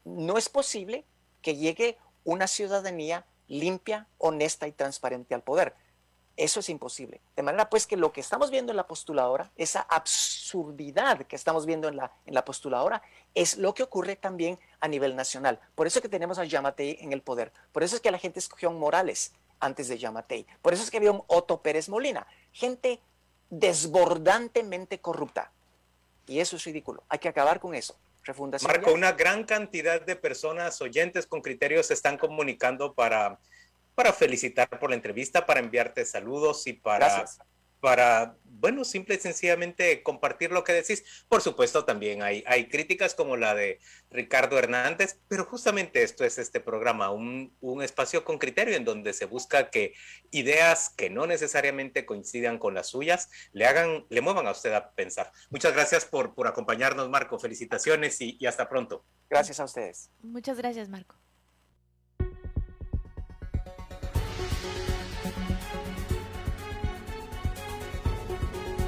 no 0.04 0.38
es 0.38 0.50
posible 0.50 1.06
que 1.42 1.56
llegue 1.56 1.98
una 2.24 2.48
ciudadanía 2.48 3.26
limpia, 3.48 4.08
honesta 4.18 4.68
y 4.68 4.72
transparente 4.72 5.34
al 5.36 5.44
poder. 5.44 5.76
Eso 6.38 6.60
es 6.60 6.70
imposible. 6.70 7.22
De 7.36 7.44
manera 7.44 7.70
pues 7.70 7.88
que 7.88 7.96
lo 7.96 8.12
que 8.12 8.20
estamos 8.20 8.52
viendo 8.52 8.72
en 8.72 8.78
la 8.78 8.88
postuladora, 8.88 9.52
esa 9.56 9.82
absurdidad 9.82 11.26
que 11.28 11.36
estamos 11.36 11.66
viendo 11.66 11.88
en 11.88 11.96
la, 11.96 12.12
en 12.26 12.34
la 12.34 12.44
postuladora, 12.44 13.02
es 13.34 13.58
lo 13.58 13.74
que 13.74 13.84
ocurre 13.84 14.18
también 14.18 14.60
a 14.82 14.88
nivel 14.88 15.16
nacional. 15.16 15.60
Por 15.76 15.88
eso 15.88 16.00
es 16.00 16.04
que 16.04 16.10
tenemos 16.10 16.38
a 16.38 16.46
Yamatei 16.46 16.98
en 17.00 17.14
el 17.14 17.22
poder. 17.22 17.54
Por 17.72 17.84
eso 17.84 17.96
es 17.96 18.02
que 18.02 18.12
la 18.12 18.20
gente 18.20 18.40
escogió 18.40 18.70
a 18.70 18.74
Morales 18.74 19.34
antes 19.62 19.88
de 19.88 19.98
Yamatei. 19.98 20.46
Por 20.62 20.74
eso 20.74 20.84
es 20.84 20.92
que 20.92 20.98
había 20.98 21.12
un 21.12 21.24
Otto 21.28 21.62
Pérez 21.62 21.88
Molina. 21.88 22.28
Gente 22.52 23.00
desbordantemente 23.50 25.00
corrupta. 25.00 25.52
Y 26.28 26.40
eso 26.40 26.58
es 26.58 26.66
ridículo. 26.66 27.04
Hay 27.08 27.20
que 27.20 27.30
acabar 27.30 27.62
con 27.62 27.76
eso. 27.76 27.96
Refundación 28.24 28.72
Marco, 28.72 28.92
una 28.92 29.12
gran 29.12 29.44
cantidad 29.44 30.02
de 30.02 30.16
personas 30.16 30.82
oyentes 30.82 31.28
con 31.28 31.42
criterios 31.42 31.88
se 31.88 31.94
están 31.94 32.18
comunicando 32.18 32.94
para 32.94 33.40
para 33.96 34.14
felicitar 34.14 34.68
por 34.80 34.90
la 34.90 34.96
entrevista, 34.96 35.46
para 35.46 35.62
enviarte 35.62 36.06
saludos 36.06 36.68
y 36.68 36.74
para, 36.74 37.26
para 37.80 38.36
bueno, 38.44 38.84
simple 38.84 39.16
y 39.16 39.20
sencillamente 39.20 40.02
compartir 40.04 40.52
lo 40.52 40.64
que 40.64 40.74
decís. 40.74 41.26
Por 41.28 41.42
supuesto, 41.42 41.86
también 41.86 42.22
hay, 42.22 42.44
hay 42.48 42.68
críticas 42.68 43.16
como 43.16 43.38
la 43.38 43.54
de 43.54 43.80
Ricardo 44.10 44.58
Hernández, 44.58 45.20
pero 45.28 45.46
justamente 45.46 46.04
esto 46.04 46.24
es 46.26 46.38
este 46.38 46.60
programa, 46.60 47.12
un, 47.12 47.56
un, 47.62 47.84
espacio 47.84 48.24
con 48.24 48.38
criterio 48.38 48.76
en 48.76 48.86
donde 48.86 49.14
se 49.14 49.26
busca 49.26 49.70
que 49.70 49.94
ideas 50.32 50.90
que 50.90 51.10
no 51.10 51.28
necesariamente 51.28 52.06
coincidan 52.06 52.58
con 52.58 52.74
las 52.74 52.88
suyas 52.88 53.30
le 53.52 53.66
hagan, 53.66 54.06
le 54.10 54.22
muevan 54.22 54.48
a 54.48 54.52
usted 54.52 54.74
a 54.74 54.92
pensar. 54.92 55.32
Muchas 55.50 55.74
gracias 55.74 56.06
por, 56.06 56.34
por 56.34 56.48
acompañarnos, 56.48 57.10
Marco. 57.10 57.40
Felicitaciones 57.40 58.20
y, 58.22 58.38
y 58.40 58.46
hasta 58.46 58.68
pronto. 58.68 59.06
Gracias 59.30 59.60
a 59.60 59.66
ustedes. 59.66 60.10
Muchas 60.22 60.58
gracias, 60.58 60.90
Marco. 60.90 61.25